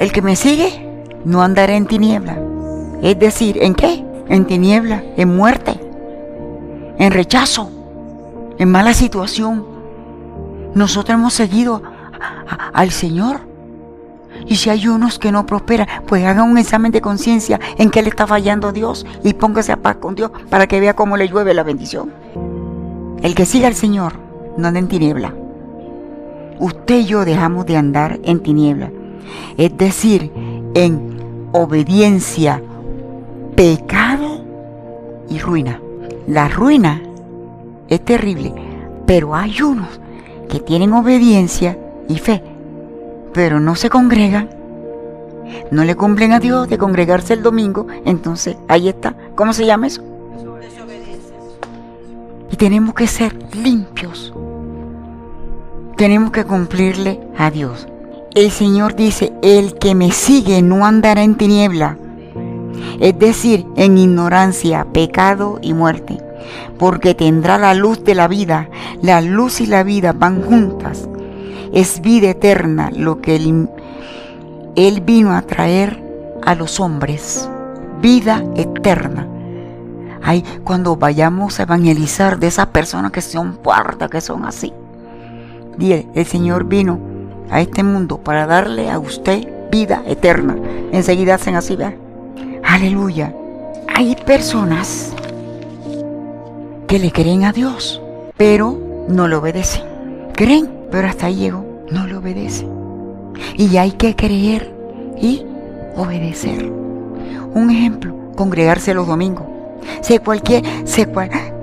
[0.00, 2.38] El que me sigue no andará en tinieblas,
[3.00, 4.04] es decir, ¿en qué?
[4.28, 5.78] En tiniebla, en muerte,
[6.98, 7.70] en rechazo,
[8.58, 9.64] en mala situación.
[10.74, 11.80] Nosotros hemos seguido
[12.72, 13.51] al Señor
[14.46, 18.02] y si hay unos que no prosperan, pues hagan un examen de conciencia en qué
[18.02, 21.28] le está fallando Dios y póngase a paz con Dios para que vea cómo le
[21.28, 22.12] llueve la bendición.
[23.22, 24.14] El que siga al Señor
[24.56, 25.34] no anda en tiniebla.
[26.58, 28.90] Usted y yo dejamos de andar en tiniebla.
[29.56, 30.30] Es decir,
[30.74, 32.62] en obediencia,
[33.54, 34.44] pecado
[35.28, 35.80] y ruina.
[36.26, 37.00] La ruina
[37.88, 38.52] es terrible,
[39.06, 40.00] pero hay unos
[40.48, 41.78] que tienen obediencia
[42.08, 42.51] y fe
[43.32, 44.50] pero no se congregan,
[45.70, 49.14] no le cumplen a Dios de congregarse el domingo, entonces ahí está.
[49.34, 50.02] ¿Cómo se llama eso?
[52.50, 54.32] Y tenemos que ser limpios.
[55.96, 57.88] Tenemos que cumplirle a Dios.
[58.34, 61.98] El Señor dice, el que me sigue no andará en tiniebla,
[62.98, 66.18] es decir, en ignorancia, pecado y muerte,
[66.78, 68.68] porque tendrá la luz de la vida.
[69.02, 71.08] La luz y la vida van juntas
[71.72, 76.02] es vida eterna lo que él, vino a traer
[76.44, 77.48] a los hombres.
[78.00, 79.26] Vida eterna.
[80.22, 84.72] Ay, cuando vayamos a evangelizar de esas personas que son puertas, que son así.
[85.76, 86.98] Dile, el Señor vino
[87.50, 90.56] a este mundo para darle a usted vida eterna.
[90.92, 91.94] Enseguida hacen así, ¿verdad?
[92.62, 93.34] Aleluya.
[93.94, 95.12] Hay personas
[96.86, 98.00] que le creen a Dios,
[98.36, 99.82] pero no le obedecen.
[100.34, 102.68] Creen, pero hasta ahí llegó, no le obedece.
[103.56, 104.72] Y hay que creer
[105.20, 105.44] y
[105.96, 106.70] obedecer.
[107.54, 109.46] Un ejemplo, congregarse los domingos.
[110.02, 110.62] Si cualquier,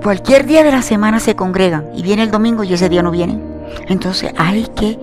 [0.02, 3.12] cualquier día de la semana se congregan y viene el domingo y ese día no
[3.12, 3.40] vienen.
[3.88, 4.98] Entonces hay que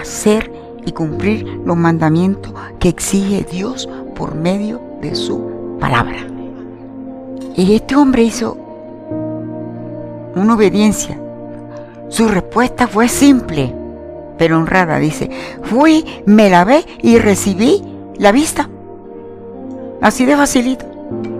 [0.00, 0.50] hacer
[0.86, 6.26] y cumplir los mandamientos que exige Dios por medio de su palabra.
[7.54, 8.56] Y este hombre hizo
[10.34, 11.18] una obediencia.
[12.10, 13.72] Su respuesta fue simple,
[14.36, 14.98] pero honrada.
[14.98, 15.30] Dice,
[15.62, 17.82] fui, me lavé y recibí
[18.18, 18.68] la vista.
[20.02, 20.84] Así de facilito.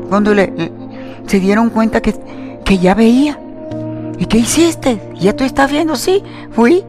[0.08, 0.70] Cuando le,
[1.26, 2.14] se dieron cuenta que,
[2.64, 3.38] que ya veía.
[4.16, 5.00] ¿Y qué hiciste?
[5.18, 5.96] ¿Ya tú estás viendo?
[5.96, 6.84] Sí, fui.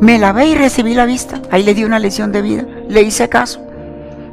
[0.00, 1.40] Me lavé y recibí la vista.
[1.50, 2.64] Ahí le di una lección de vida.
[2.88, 3.60] Le hice caso.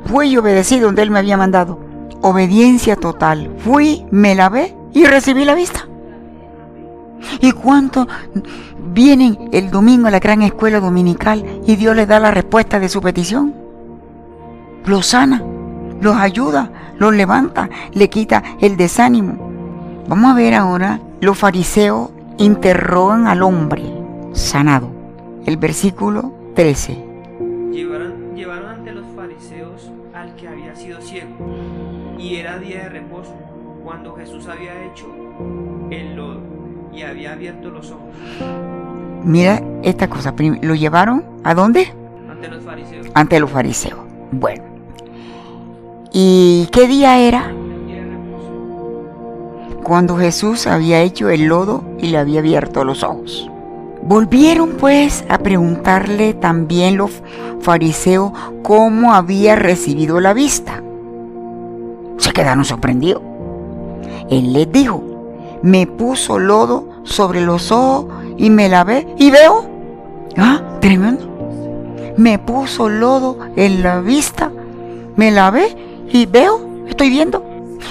[0.05, 1.77] Fui y obedecí donde él me había mandado.
[2.21, 3.51] Obediencia total.
[3.57, 5.88] Fui, me lavé y recibí la vista.
[7.41, 8.07] ¿Y cuánto
[8.93, 12.89] vienen el domingo a la gran escuela dominical y Dios les da la respuesta de
[12.89, 13.53] su petición?
[14.85, 15.43] Los sana,
[16.01, 19.49] los ayuda, los levanta, le quita el desánimo.
[20.07, 23.83] Vamos a ver ahora, los fariseos interrogan al hombre
[24.33, 24.89] sanado.
[25.45, 27.05] El versículo 13.
[27.71, 31.29] Llevaron, llevaron ante los fariseos al que había sido ciego,
[32.17, 33.33] y era día de reposo,
[33.83, 35.07] cuando Jesús había hecho
[35.89, 36.41] el lodo
[36.99, 38.13] y había abierto los ojos.
[39.23, 41.93] Mira esta cosa, lo llevaron a dónde?
[42.29, 43.07] Ante los fariseos.
[43.13, 43.99] Ante los fariseos.
[44.31, 44.63] Bueno.
[46.11, 47.53] ¿Y qué día era?
[49.83, 53.49] Cuando Jesús había hecho el lodo y le había abierto los ojos.
[54.03, 57.23] Volvieron pues a preguntarle también los
[57.61, 60.83] fariseos cómo había recibido la vista.
[62.17, 63.21] Se quedaron sorprendidos.
[64.29, 65.03] Él les dijo,
[65.61, 68.05] me puso lodo sobre los ojos
[68.37, 69.65] y me lavé y veo.
[70.37, 71.27] Ah, tremendo.
[72.17, 74.51] Me puso lodo en la vista,
[75.15, 75.75] me lavé
[76.11, 77.43] y veo, estoy viendo.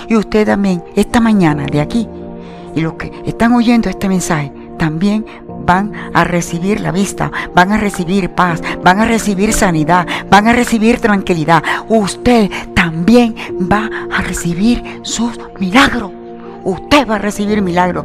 [0.08, 2.08] Y usted también, esta mañana de aquí,
[2.74, 5.24] y los que están oyendo este mensaje, también
[5.66, 10.52] van a recibir la vista, van a recibir paz, van a recibir sanidad, van a
[10.52, 11.62] recibir tranquilidad.
[11.88, 13.34] Usted también
[13.70, 16.12] va a recibir sus milagros.
[16.64, 18.04] Usted va a recibir milagros.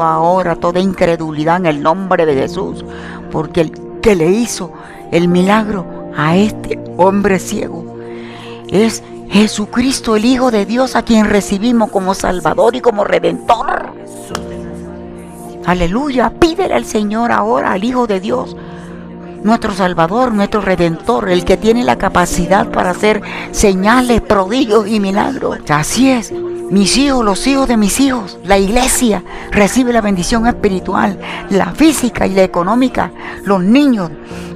[0.00, 2.84] Ahora toda incredulidad en el nombre de Jesús,
[3.30, 4.72] porque el que le hizo
[5.10, 5.84] el milagro
[6.16, 7.84] a este hombre ciego
[8.68, 13.92] es Jesucristo, el Hijo de Dios, a quien recibimos como Salvador y como Redentor.
[15.66, 18.56] Aleluya, pídele al Señor ahora, al Hijo de Dios,
[19.42, 23.22] nuestro Salvador, nuestro Redentor, el que tiene la capacidad para hacer
[23.52, 25.58] señales, prodigios y milagros.
[25.68, 26.32] Así es,
[26.70, 31.18] mis hijos, los hijos de mis hijos, la iglesia recibe la bendición espiritual,
[31.50, 33.10] la física y la económica.
[33.44, 34.10] Los niños,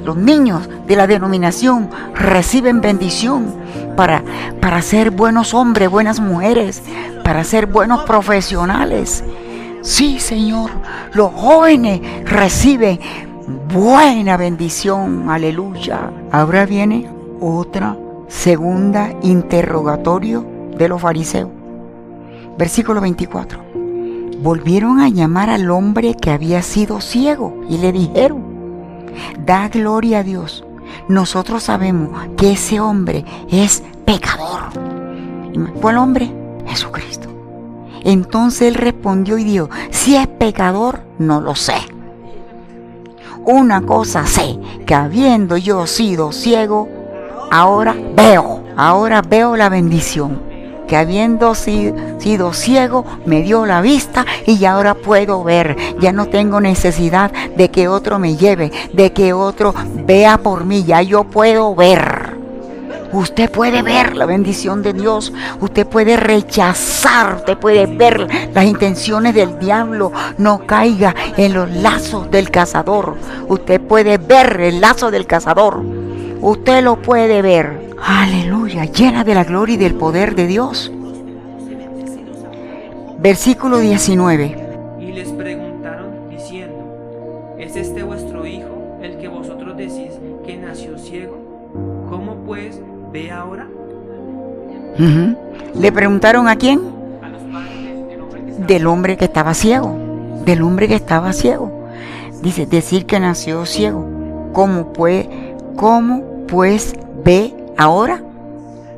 [0.04, 3.52] los niños de la denominación reciben bendición
[3.96, 4.22] para,
[4.60, 6.82] para ser buenos hombres, buenas mujeres,
[7.24, 9.24] para ser buenos profesionales.
[9.82, 10.70] Sí, Señor,
[11.14, 13.00] los jóvenes reciben
[13.46, 16.10] buena bendición, aleluya.
[16.30, 17.08] Ahora viene
[17.40, 17.96] otra
[18.28, 20.44] segunda interrogatorio
[20.76, 21.50] de los fariseos.
[22.58, 23.60] Versículo 24.
[24.38, 28.42] Volvieron a llamar al hombre que había sido ciego y le dijeron,
[29.44, 30.64] da gloria a Dios.
[31.08, 34.62] Nosotros sabemos que ese hombre es pecador.
[35.52, 36.30] ¿Y fue el hombre?
[36.66, 37.28] Jesucristo.
[38.02, 41.74] Entonces él respondió y dijo, si es pecador, no lo sé.
[43.46, 46.88] Una cosa sé, que habiendo yo sido ciego,
[47.50, 50.40] ahora veo, ahora veo la bendición.
[50.88, 55.76] Que habiendo sido, ciego, me dio la vista y ahora puedo ver.
[56.00, 59.74] Ya no tengo necesidad de que otro me lleve, de que otro
[60.06, 60.84] vea por mí.
[60.84, 62.23] Ya yo puedo ver.
[63.14, 65.32] Usted puede ver la bendición de Dios.
[65.60, 67.36] Usted puede rechazar.
[67.36, 70.10] Usted puede ver las intenciones del diablo.
[70.36, 73.16] No caiga en los lazos del cazador.
[73.46, 75.80] Usted puede ver el lazo del cazador.
[76.40, 77.94] Usted lo puede ver.
[78.02, 78.86] Aleluya.
[78.86, 80.90] Llena de la gloria y del poder de Dios.
[83.20, 84.63] Versículo 19.
[93.14, 93.68] Ve ahora?
[95.74, 96.80] Le preguntaron a quién?
[97.22, 99.96] A los padres del hombre que estaba del hombre que estaba ciego,
[100.44, 101.88] del hombre que estaba ciego.
[102.42, 104.04] Dice, decir que nació ciego.
[104.52, 105.28] ¿Cómo pues,
[105.76, 106.94] cómo pues
[107.24, 108.20] ve ahora?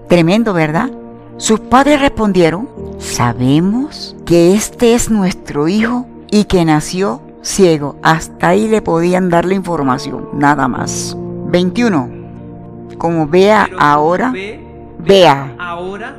[0.08, 0.90] Tremendo, ¿verdad?
[1.36, 7.96] Sus padres respondieron, sabemos que este es nuestro hijo y que nació ciego.
[8.02, 11.16] Hasta ahí le podían dar la información, nada más.
[11.48, 12.15] 21.
[12.98, 14.60] Como vea Pero ahora, ve,
[14.98, 15.54] vea.
[15.58, 16.16] ahora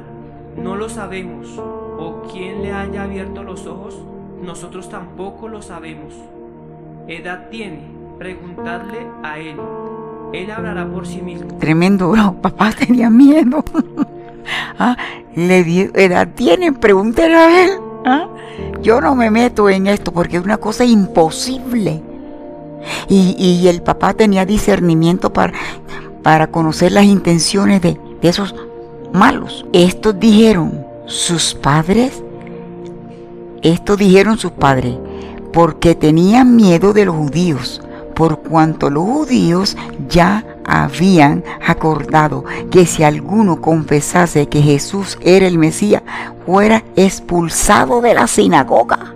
[0.57, 1.57] no lo sabemos.
[1.99, 3.97] O quien le haya abierto los ojos,
[4.41, 6.13] nosotros tampoco lo sabemos.
[7.07, 7.81] Edad tiene,
[8.19, 9.57] preguntadle a él.
[10.33, 11.57] Él hablará por sí mismo.
[11.57, 12.33] Tremendo, bro.
[12.41, 13.63] Papá tenía miedo.
[14.79, 14.95] Ah,
[15.35, 16.71] le dio, edad tiene?
[16.71, 17.71] Pregúntele a él.
[18.05, 18.29] ¿ah?
[18.81, 22.01] Yo no me meto en esto porque es una cosa imposible.
[23.09, 25.51] Y, y el papá tenía discernimiento para,
[26.27, 28.53] para conocer las intenciones de, esos
[29.13, 29.65] malos.
[29.71, 32.21] Estos dijeron sus padres,
[33.61, 34.97] estos dijeron sus padres,
[35.53, 37.81] porque tenían miedo de los judíos,
[38.13, 39.77] por cuanto los judíos
[40.09, 46.03] ya habían acordado que si alguno confesase que Jesús era el Mesías,
[46.45, 49.13] fuera expulsado de la sinagoga.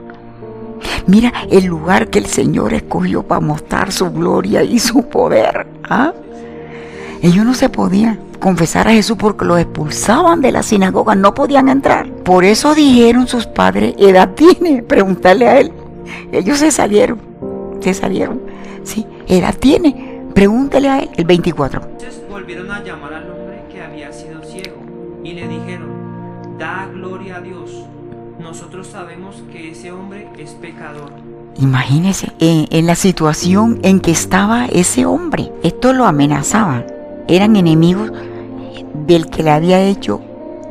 [1.08, 5.68] Mira el lugar que el Señor escogió para mostrar su gloria y su poder.
[5.90, 6.14] ¿ah?
[7.22, 11.70] Ellos no se podían confesar a Jesús porque los expulsaban de la sinagoga, no podían
[11.70, 12.10] entrar.
[12.10, 15.72] Por eso dijeron sus padres, edad tiene, preguntarle a él.
[16.32, 17.20] Ellos se salieron,
[17.80, 18.42] se salieron.
[18.84, 21.82] Sí, edad tiene, pregúntele a él, el 24.
[21.82, 24.78] Entonces volvieron a llamar al hombre que había sido ciego
[25.24, 27.86] y le dijeron, da gloria a Dios.
[28.40, 31.12] Nosotros sabemos que ese hombre es pecador.
[31.60, 35.52] Imagínese en, en la situación en que estaba ese hombre.
[35.62, 36.84] Esto lo amenazaba.
[37.32, 38.12] Eran enemigos
[39.08, 40.20] del que le había hecho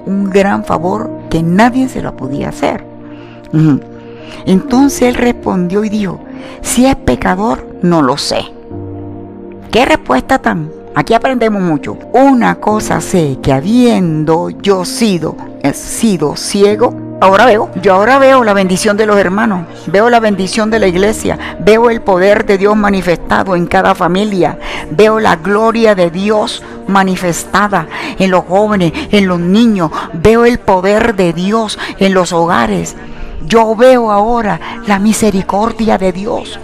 [0.05, 2.85] un gran favor que nadie se lo podía hacer.
[4.45, 6.21] Entonces él respondió y dijo,
[6.61, 8.43] si es pecador, no lo sé.
[9.71, 10.71] ¿Qué respuesta tan?
[10.95, 11.97] Aquí aprendemos mucho.
[12.13, 17.71] Una cosa sé, que habiendo yo sido, he sido ciego, ahora veo.
[17.83, 21.91] Yo ahora veo la bendición de los hermanos, veo la bendición de la iglesia, veo
[21.91, 24.59] el poder de Dios manifestado en cada familia,
[24.91, 27.87] veo la gloria de Dios manifestada
[28.19, 32.97] en los jóvenes, en los niños, veo el poder de Dios en los hogares.
[33.47, 36.59] Yo veo ahora la misericordia de Dios.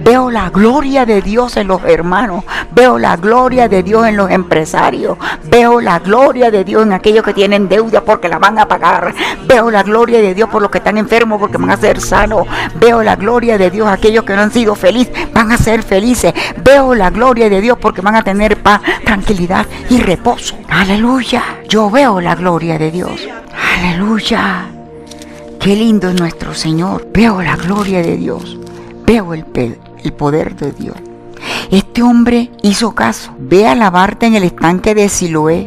[0.00, 2.44] Veo la gloria de Dios en los hermanos.
[2.72, 5.18] Veo la gloria de Dios en los empresarios.
[5.44, 9.14] Veo la gloria de Dios en aquellos que tienen deuda porque la van a pagar.
[9.46, 12.46] Veo la gloria de Dios por los que están enfermos porque van a ser sanos.
[12.74, 16.32] Veo la gloria de Dios aquellos que no han sido felices van a ser felices.
[16.62, 20.56] Veo la gloria de Dios porque van a tener paz, tranquilidad y reposo.
[20.68, 21.42] Aleluya.
[21.68, 23.28] Yo veo la gloria de Dios.
[23.78, 24.66] Aleluya.
[25.60, 27.08] Qué lindo es nuestro Señor.
[27.12, 28.58] Veo la gloria de Dios.
[29.06, 29.44] Veo el,
[30.04, 30.96] el poder de Dios.
[31.70, 33.32] Este hombre hizo caso.
[33.38, 35.66] Ve a lavarte en el estanque de Siloé,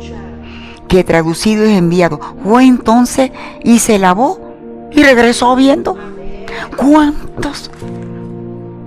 [0.88, 2.20] que traducido es enviado.
[2.44, 3.32] Fue entonces
[3.64, 4.40] y se lavó
[4.92, 5.98] y regresó viendo.
[6.76, 7.72] ¿Cuántos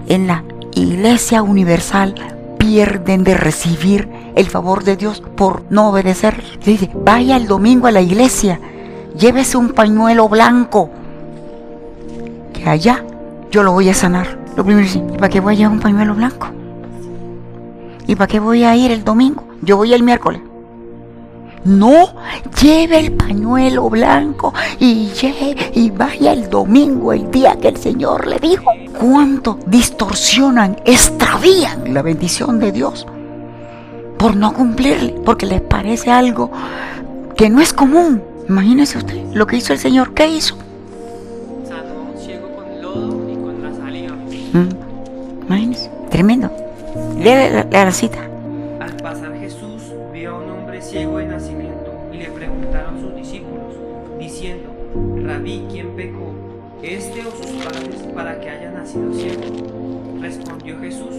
[0.07, 2.15] en la iglesia universal
[2.59, 6.43] pierden de recibir el favor de Dios por no obedecer?
[6.65, 8.61] Dice, vaya el domingo a la iglesia,
[9.17, 10.91] llévese un pañuelo blanco,
[12.53, 13.05] que allá
[13.51, 14.44] yo lo voy a sanar.
[14.57, 16.49] Lo primero es, ¿y para qué voy a llevar un pañuelo blanco?
[18.07, 19.45] ¿Y para qué voy a ir el domingo?
[19.63, 20.41] Yo voy el miércoles.
[21.65, 22.15] No,
[22.63, 28.27] lleve el pañuelo blanco y, lle- y vaya el domingo, el día que el Señor
[28.27, 28.65] le dijo.
[29.01, 33.07] ¿Cuánto distorsionan, extravían la bendición de Dios
[34.19, 35.15] por no cumplirle?
[35.25, 36.51] Porque les parece algo
[37.35, 38.23] que no es común.
[38.47, 40.13] Imagínese usted lo que hizo el Señor.
[40.13, 40.59] ¿Qué hizo?
[44.55, 44.69] Mm,
[45.47, 46.49] Imagínese, tremendo.
[47.19, 48.19] Lea la, la- cita.
[48.81, 53.75] Al pasar Jesús vio a un hombre ciego de nacimiento y le preguntaron sus discípulos,
[54.19, 54.71] diciendo,
[55.25, 56.33] Rabí, ¿quién pecó?
[56.83, 59.43] ¿Este o sus padres para que haya nacido ciego?
[60.21, 61.17] Respondió Jesús,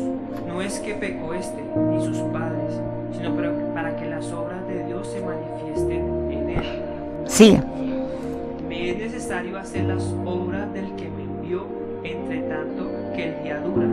[0.47, 1.61] no es que pecó este
[1.91, 2.79] ni sus padres,
[3.17, 3.35] sino
[3.73, 6.81] para que las obras de Dios se manifiesten en él.
[7.25, 7.61] Sigue.
[8.69, 11.65] Me es necesario hacer las obras del que me envió,
[12.03, 13.87] entre tanto que el día dura.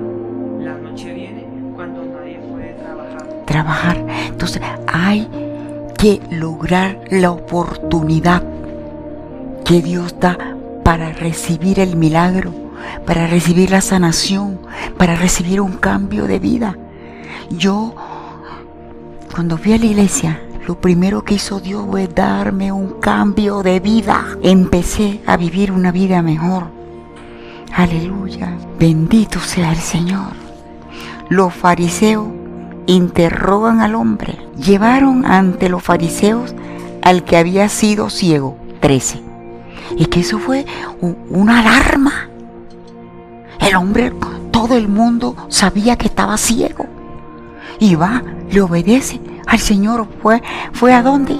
[0.60, 3.44] La noche viene cuando nadie puede trabajar.
[3.46, 4.06] trabajar.
[4.26, 5.28] Entonces hay
[5.98, 8.42] que lograr la oportunidad
[9.64, 10.36] que Dios da
[10.82, 12.52] para recibir el milagro,
[13.06, 14.58] para recibir la sanación,
[14.98, 16.76] para recibir un cambio de vida.
[17.50, 17.94] Yo,
[19.32, 23.80] cuando fui a la iglesia, lo primero que hizo Dios fue darme un cambio de
[23.80, 24.26] vida.
[24.42, 26.81] Empecé a vivir una vida mejor.
[27.74, 28.56] Aleluya.
[28.78, 30.32] Bendito sea el Señor.
[31.28, 32.28] Los fariseos
[32.86, 34.38] interrogan al hombre.
[34.56, 36.54] Llevaron ante los fariseos
[37.02, 38.56] al que había sido ciego.
[38.80, 39.22] 13.
[39.96, 40.66] Y que eso fue
[41.30, 42.28] una alarma.
[43.60, 44.12] El hombre,
[44.50, 46.86] todo el mundo sabía que estaba ciego.
[47.78, 50.06] Y va, le obedece al Señor.
[50.20, 50.42] ¿Fue,
[50.72, 51.36] fue a dónde?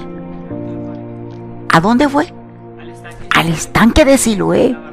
[1.69, 2.33] ¿A dónde fue?
[3.35, 4.92] Al estanque de Siloé.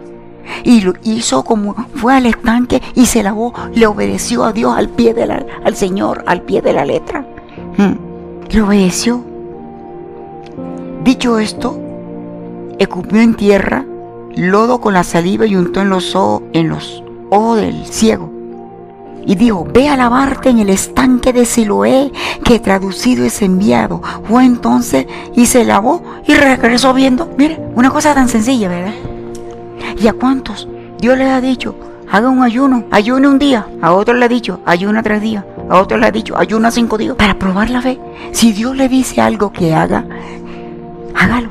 [0.64, 4.90] Y lo hizo como fue al estanque y se lavó, le obedeció a Dios al
[4.90, 7.26] pie de la, al Señor, al pie de la letra.
[7.78, 8.52] Mm.
[8.52, 9.24] Le obedeció.
[11.04, 11.80] Dicho esto,
[12.78, 13.86] escupió en tierra
[14.36, 18.30] lodo con la saliva y untó en los ojos, en los ojos del ciego.
[19.26, 22.12] Y dijo, ve a lavarte en el estanque de Siloé,
[22.44, 24.02] que traducido es enviado.
[24.28, 27.30] Fue entonces y se lavó y regresó viendo.
[27.38, 28.94] Mire, una cosa tan sencilla, ¿verdad?
[29.98, 30.68] ¿Y a cuántos?
[31.00, 31.76] Dios les ha dicho,
[32.12, 33.68] haga un ayuno, ayune un día.
[33.82, 35.44] A otros le ha dicho, ayuna tres días.
[35.70, 37.16] A otros le ha dicho, ayuna cinco días.
[37.16, 38.00] Para probar la fe.
[38.32, 40.06] Si Dios le dice algo que haga,
[41.16, 41.50] hágalo.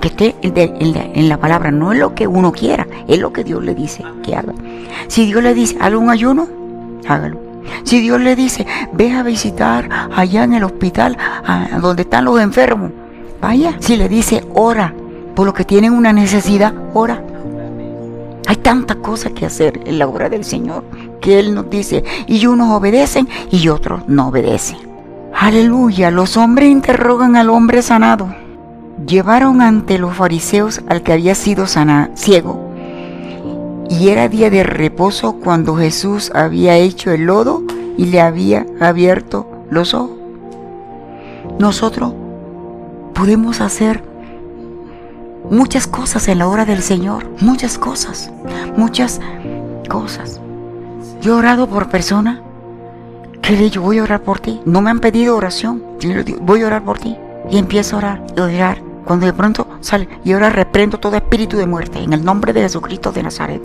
[0.00, 1.70] Que esté en la, palabra.
[1.70, 4.52] No es lo que uno quiera, es lo que Dios le dice que haga.
[5.08, 6.46] Si Dios le dice, haga un ayuno,
[7.08, 7.40] hágalo.
[7.82, 11.16] Si Dios le dice, ve a visitar allá en el hospital,
[11.80, 12.92] donde están los enfermos,
[13.40, 13.74] vaya.
[13.80, 14.94] Si le dice, ora
[15.34, 17.22] por los que tienen una necesidad, ora.
[18.46, 20.84] Hay tantas cosas que hacer en la obra del Señor
[21.20, 24.78] que Él nos dice, y unos obedecen y otros no obedecen.
[25.34, 28.34] Aleluya, los hombres interrogan al hombre sanado.
[29.06, 32.70] Llevaron ante los fariseos al que había sido sana, ciego,
[33.90, 37.62] y era día de reposo cuando Jesús había hecho el lodo
[37.96, 40.16] y le había abierto los ojos.
[41.58, 42.12] Nosotros
[43.14, 44.02] podemos hacer
[45.50, 48.30] muchas cosas en la obra del Señor, muchas cosas,
[48.76, 49.20] muchas
[49.88, 50.40] cosas.
[51.20, 52.40] Yo he orado por personas
[53.42, 54.60] que le digo, voy a orar por ti.
[54.64, 55.82] No me han pedido oración.
[56.00, 57.16] Yo voy a orar por ti.
[57.50, 58.82] Y empiezo a orar y orar.
[59.04, 62.62] Cuando de pronto sale, y ahora reprendo todo espíritu de muerte en el nombre de
[62.62, 63.62] Jesucristo de Nazaret.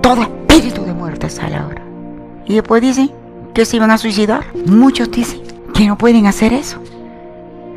[0.00, 1.82] Todo espíritu de muerte sale ahora.
[2.46, 3.10] Y después dicen
[3.52, 4.46] que se iban a suicidar.
[4.66, 5.42] Muchos dicen
[5.74, 6.78] que no pueden hacer eso.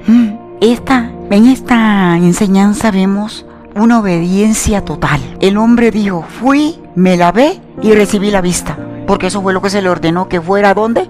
[0.07, 0.29] Mm,
[0.61, 5.21] esta, en esta enseñanza vemos una obediencia total.
[5.39, 8.77] El hombre dijo, fui, me lavé y recibí la vista.
[9.07, 11.09] Porque eso fue lo que se le ordenó que fuera a dónde?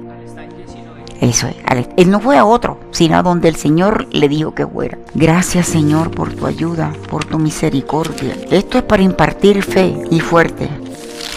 [1.22, 1.56] Eso es.
[1.98, 4.98] Él no fue a otro, sino a donde el Señor le dijo que fuera.
[5.14, 8.36] Gracias Señor por tu ayuda, por tu misericordia.
[8.50, 10.70] Esto es para impartir fe y fuerte.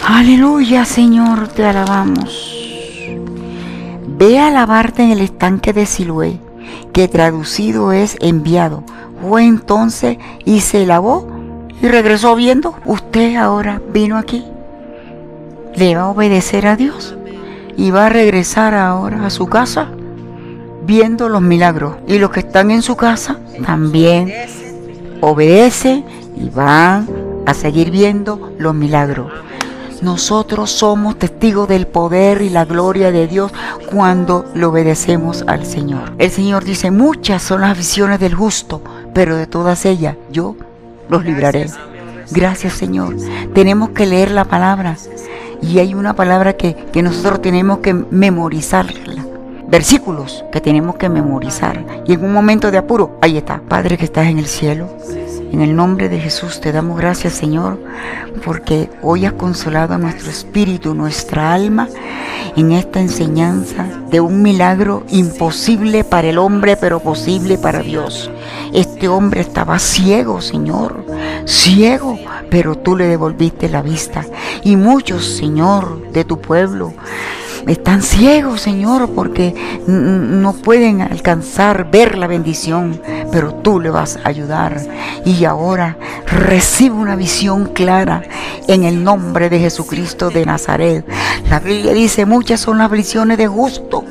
[0.07, 2.49] Aleluya Señor, te alabamos.
[4.17, 6.39] Ve a lavarte en el estanque de Siloé,
[6.93, 8.83] que traducido es enviado.
[9.21, 11.27] Fue entonces y se lavó
[11.81, 12.75] y regresó viendo.
[12.85, 14.45] Usted ahora vino aquí
[15.75, 17.15] le va a obedecer a Dios
[17.75, 19.89] y va a regresar ahora a su casa
[20.85, 21.95] viendo los milagros.
[22.07, 24.31] Y los que están en su casa también
[25.21, 26.05] obedecen
[26.35, 27.07] y van
[27.45, 29.31] a seguir viendo los milagros.
[30.03, 33.53] Nosotros somos testigos del poder y la gloria de Dios
[33.89, 36.11] cuando le obedecemos al Señor.
[36.17, 38.81] El Señor dice, muchas son las visiones del justo,
[39.13, 40.57] pero de todas ellas yo
[41.07, 41.67] los libraré.
[42.31, 43.15] Gracias Señor.
[43.53, 44.97] Tenemos que leer la palabra
[45.61, 49.22] y hay una palabra que, nosotros tenemos que memorizarla.
[49.73, 51.83] Versículos que tenemos que memorizar.
[52.05, 53.59] Y en un momento de apuro, ahí está.
[53.59, 54.87] Padre que estás en el cielo.
[55.51, 57.79] En el nombre de Jesús te damos gracias, Señor,
[58.45, 61.89] porque hoy has consolado a nuestro espíritu, nuestra alma,
[62.55, 68.29] en esta enseñanza de un milagro imposible para el hombre, pero posible para Dios.
[68.73, 71.03] Este hombre estaba ciego, Señor,
[71.45, 72.19] ciego,
[72.51, 74.23] pero tú le devolviste la vista.
[74.63, 76.93] Y muchos, Señor, de tu pueblo,
[77.67, 79.53] están ciegos, Señor, porque
[79.87, 83.01] no pueden alcanzar, ver la bendición,
[83.31, 84.81] pero tú le vas a ayudar.
[85.25, 85.97] Y ahora
[86.27, 88.23] recibe una visión clara
[88.67, 91.05] en el nombre de Jesucristo de Nazaret.
[91.49, 94.03] La Biblia dice, muchas son las visiones de justo,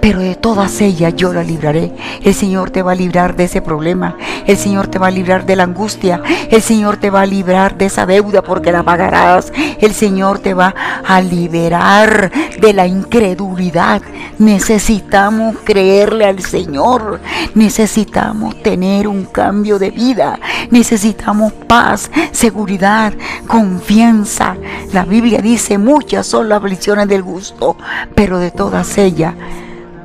[0.00, 1.92] pero de todas ellas yo la libraré.
[2.22, 4.16] El Señor te va a librar de ese problema.
[4.46, 6.22] El Señor te va a librar de la angustia.
[6.50, 9.52] El Señor te va a librar de esa deuda porque la pagarás.
[9.80, 10.74] El Señor te va
[11.06, 14.02] a liberar de la incredulidad.
[14.38, 17.20] Necesitamos creerle al Señor.
[17.54, 20.38] Necesitamos tener un cambio de vida.
[20.70, 23.12] Necesitamos paz, seguridad,
[23.46, 24.56] confianza.
[24.92, 27.76] La Biblia dice, muchas son las aflicciones del gusto,
[28.14, 29.34] pero de todas ellas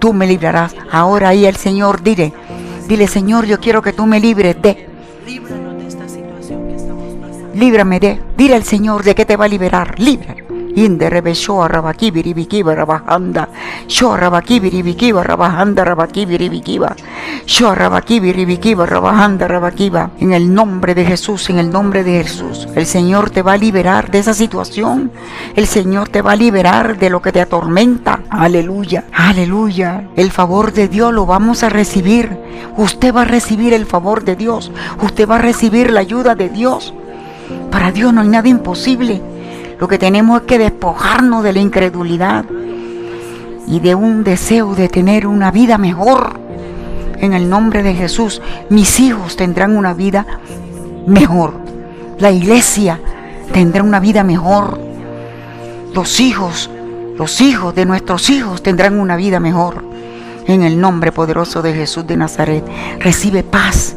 [0.05, 0.75] tú me librarás.
[0.91, 2.31] Ahora ahí el Señor, dile,
[2.87, 4.87] dile Señor, yo quiero que tú me libres de...
[7.55, 10.44] Líbrame de, dile al Señor de que te va a liberar, libre
[10.75, 13.49] inde rebe shoa rabakibiri bikiba rabahanda
[13.87, 16.95] shoa rabakibiri bikiba rabahanda rabakibiri bikiba
[17.45, 22.67] shoa rabakibiri bikiba rabahanda rabakiba en el nombre de Jesús en el nombre de Jesús.
[22.75, 25.11] El Señor te va a liberar de esa situación.
[25.55, 28.21] El Señor te va a liberar de lo que te atormenta.
[28.29, 30.07] Aleluya aleluya.
[30.15, 32.37] El favor de Dios lo vamos a recibir.
[32.77, 34.71] Usted va a recibir el favor de Dios.
[35.01, 36.93] Usted va a recibir la ayuda de Dios.
[37.71, 39.21] Para Dios no hay nada imposible
[39.79, 42.45] lo que tenemos es que despojarnos de la incredulidad
[43.67, 46.39] y de un deseo de tener una vida mejor.
[47.17, 50.25] En el nombre de Jesús, mis hijos tendrán una vida
[51.07, 51.53] mejor.
[52.19, 52.99] La iglesia
[53.51, 54.79] tendrá una vida mejor.
[55.93, 56.69] Los hijos,
[57.17, 59.83] los hijos de nuestros hijos tendrán una vida mejor.
[60.47, 62.63] En el nombre poderoso de Jesús de Nazaret,
[62.99, 63.95] recibe paz,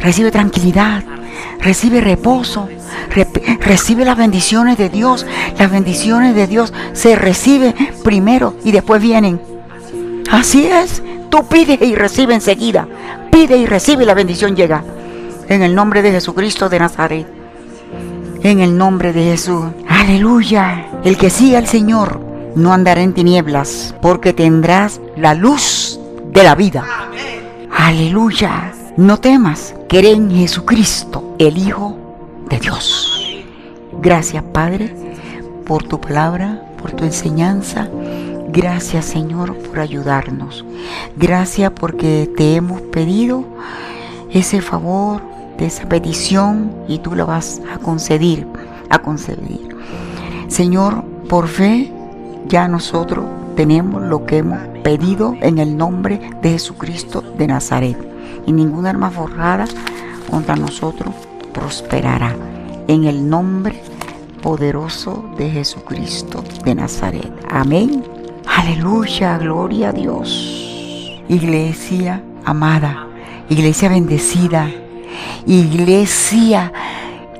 [0.00, 1.02] recibe tranquilidad,
[1.60, 2.68] recibe reposo,
[3.60, 5.26] recibe las bendiciones de Dios.
[5.58, 9.40] Las bendiciones de Dios se reciben primero y después vienen.
[10.30, 12.86] Así es, tú pides y recibe enseguida.
[13.30, 14.84] Pide y recibe y la bendición llega.
[15.48, 17.26] En el nombre de Jesucristo de Nazaret.
[18.42, 19.64] En el nombre de Jesús.
[19.88, 20.86] Aleluya.
[21.04, 22.20] El que siga al Señor
[22.54, 25.98] no andará en tinieblas, porque tendrás la luz
[26.32, 26.84] de la vida.
[27.70, 28.72] Aleluya.
[28.96, 31.96] No temas, cree en Jesucristo, el Hijo
[32.50, 33.42] de Dios.
[34.02, 34.94] Gracias, Padre,
[35.66, 37.88] por tu palabra, por tu enseñanza.
[38.48, 40.64] Gracias, Señor, por ayudarnos.
[41.16, 43.44] Gracias porque te hemos pedido
[44.30, 45.22] ese favor,
[45.58, 48.46] esa petición y tú la vas a conceder,
[48.90, 49.74] a conceder.
[50.48, 51.90] Señor, por fe
[52.46, 53.24] ya nosotros
[53.56, 58.17] tenemos lo que hemos pedido en el nombre de Jesucristo de Nazaret
[58.48, 59.66] y ninguna arma forjada
[60.30, 61.14] contra nosotros
[61.52, 62.34] prosperará.
[62.88, 63.82] En el nombre
[64.40, 67.30] poderoso de Jesucristo de Nazaret.
[67.50, 68.02] Amén.
[68.46, 71.20] Aleluya, gloria a Dios.
[71.28, 73.06] Iglesia amada,
[73.50, 74.70] iglesia bendecida,
[75.46, 76.72] iglesia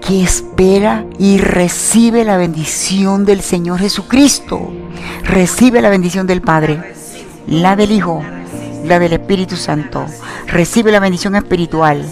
[0.06, 4.70] que espera y recibe la bendición del Señor Jesucristo.
[5.24, 6.92] Recibe la bendición del Padre,
[7.46, 8.22] la del Hijo
[8.85, 10.07] la del Espíritu Santo.
[10.47, 12.05] Recibe la bendición espiritual,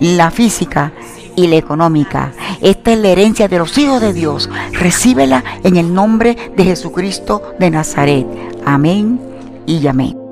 [0.00, 0.92] la física
[1.36, 2.32] y la económica.
[2.60, 4.50] Esta es la herencia de los hijos de Dios.
[4.72, 8.26] Recíbela en el nombre de Jesucristo de Nazaret.
[8.64, 9.20] Amén
[9.66, 10.23] y amén.